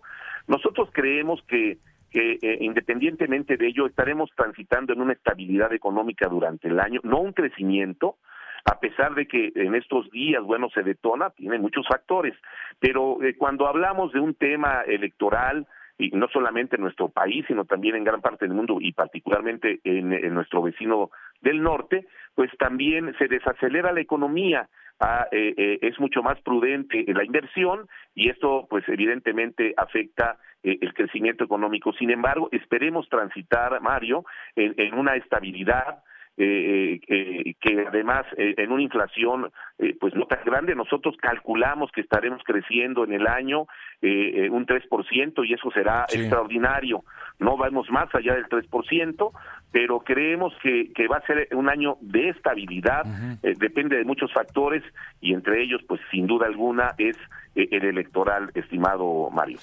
[0.48, 1.78] Nosotros creemos que
[2.10, 7.20] que eh, independientemente de ello estaremos transitando en una estabilidad económica durante el año, no
[7.20, 8.16] un crecimiento,
[8.64, 12.34] a pesar de que en estos días, bueno, se detona, tiene muchos factores,
[12.80, 15.68] pero cuando hablamos de un tema electoral,
[16.00, 19.80] y no solamente en nuestro país, sino también en gran parte del mundo y particularmente
[19.84, 26.00] en, nuestro vecino del norte, pues también se desacelera la economía, ah, eh, eh, es
[26.00, 31.92] mucho más prudente la inversión y esto pues evidentemente afecta eh, el crecimiento económico.
[31.92, 34.24] Sin embargo, esperemos transitar, Mario,
[34.56, 36.02] en una estabilidad,
[36.42, 41.90] eh, eh, que además eh, en una inflación eh, pues no tan grande, nosotros calculamos
[41.92, 43.66] que estaremos creciendo en el año
[44.00, 47.04] eh, un 3% y eso será extraordinario.
[47.38, 49.32] No vamos más allá del 3%,
[49.70, 53.04] pero creemos que, que va a ser un año de estabilidad,
[53.42, 54.82] depende de muchos factores
[55.20, 57.16] y entre ellos pues sin duda alguna es
[57.54, 59.58] el electoral, estimado Mario.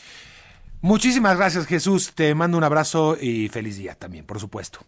[0.82, 4.80] Muchísimas gracias Jesús, te mando un abrazo y feliz día también, por supuesto.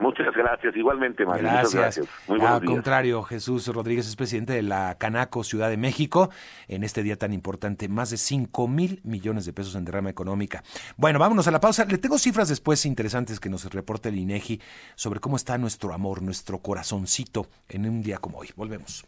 [0.00, 1.44] Muchas gracias, igualmente, Mario.
[1.44, 2.00] Gracias.
[2.28, 6.30] Al contrario, Jesús Rodríguez es presidente de la Canaco Ciudad de México
[6.68, 10.62] en este día tan importante, más de 5 mil millones de pesos en derrama económica.
[10.96, 11.84] Bueno, vámonos a la pausa.
[11.84, 14.60] Le tengo cifras después interesantes que nos reporta el INEGI
[14.94, 18.48] sobre cómo está nuestro amor, nuestro corazoncito en un día como hoy.
[18.56, 19.06] Volvemos.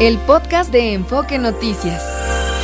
[0.00, 2.55] El podcast de Enfoque Noticias.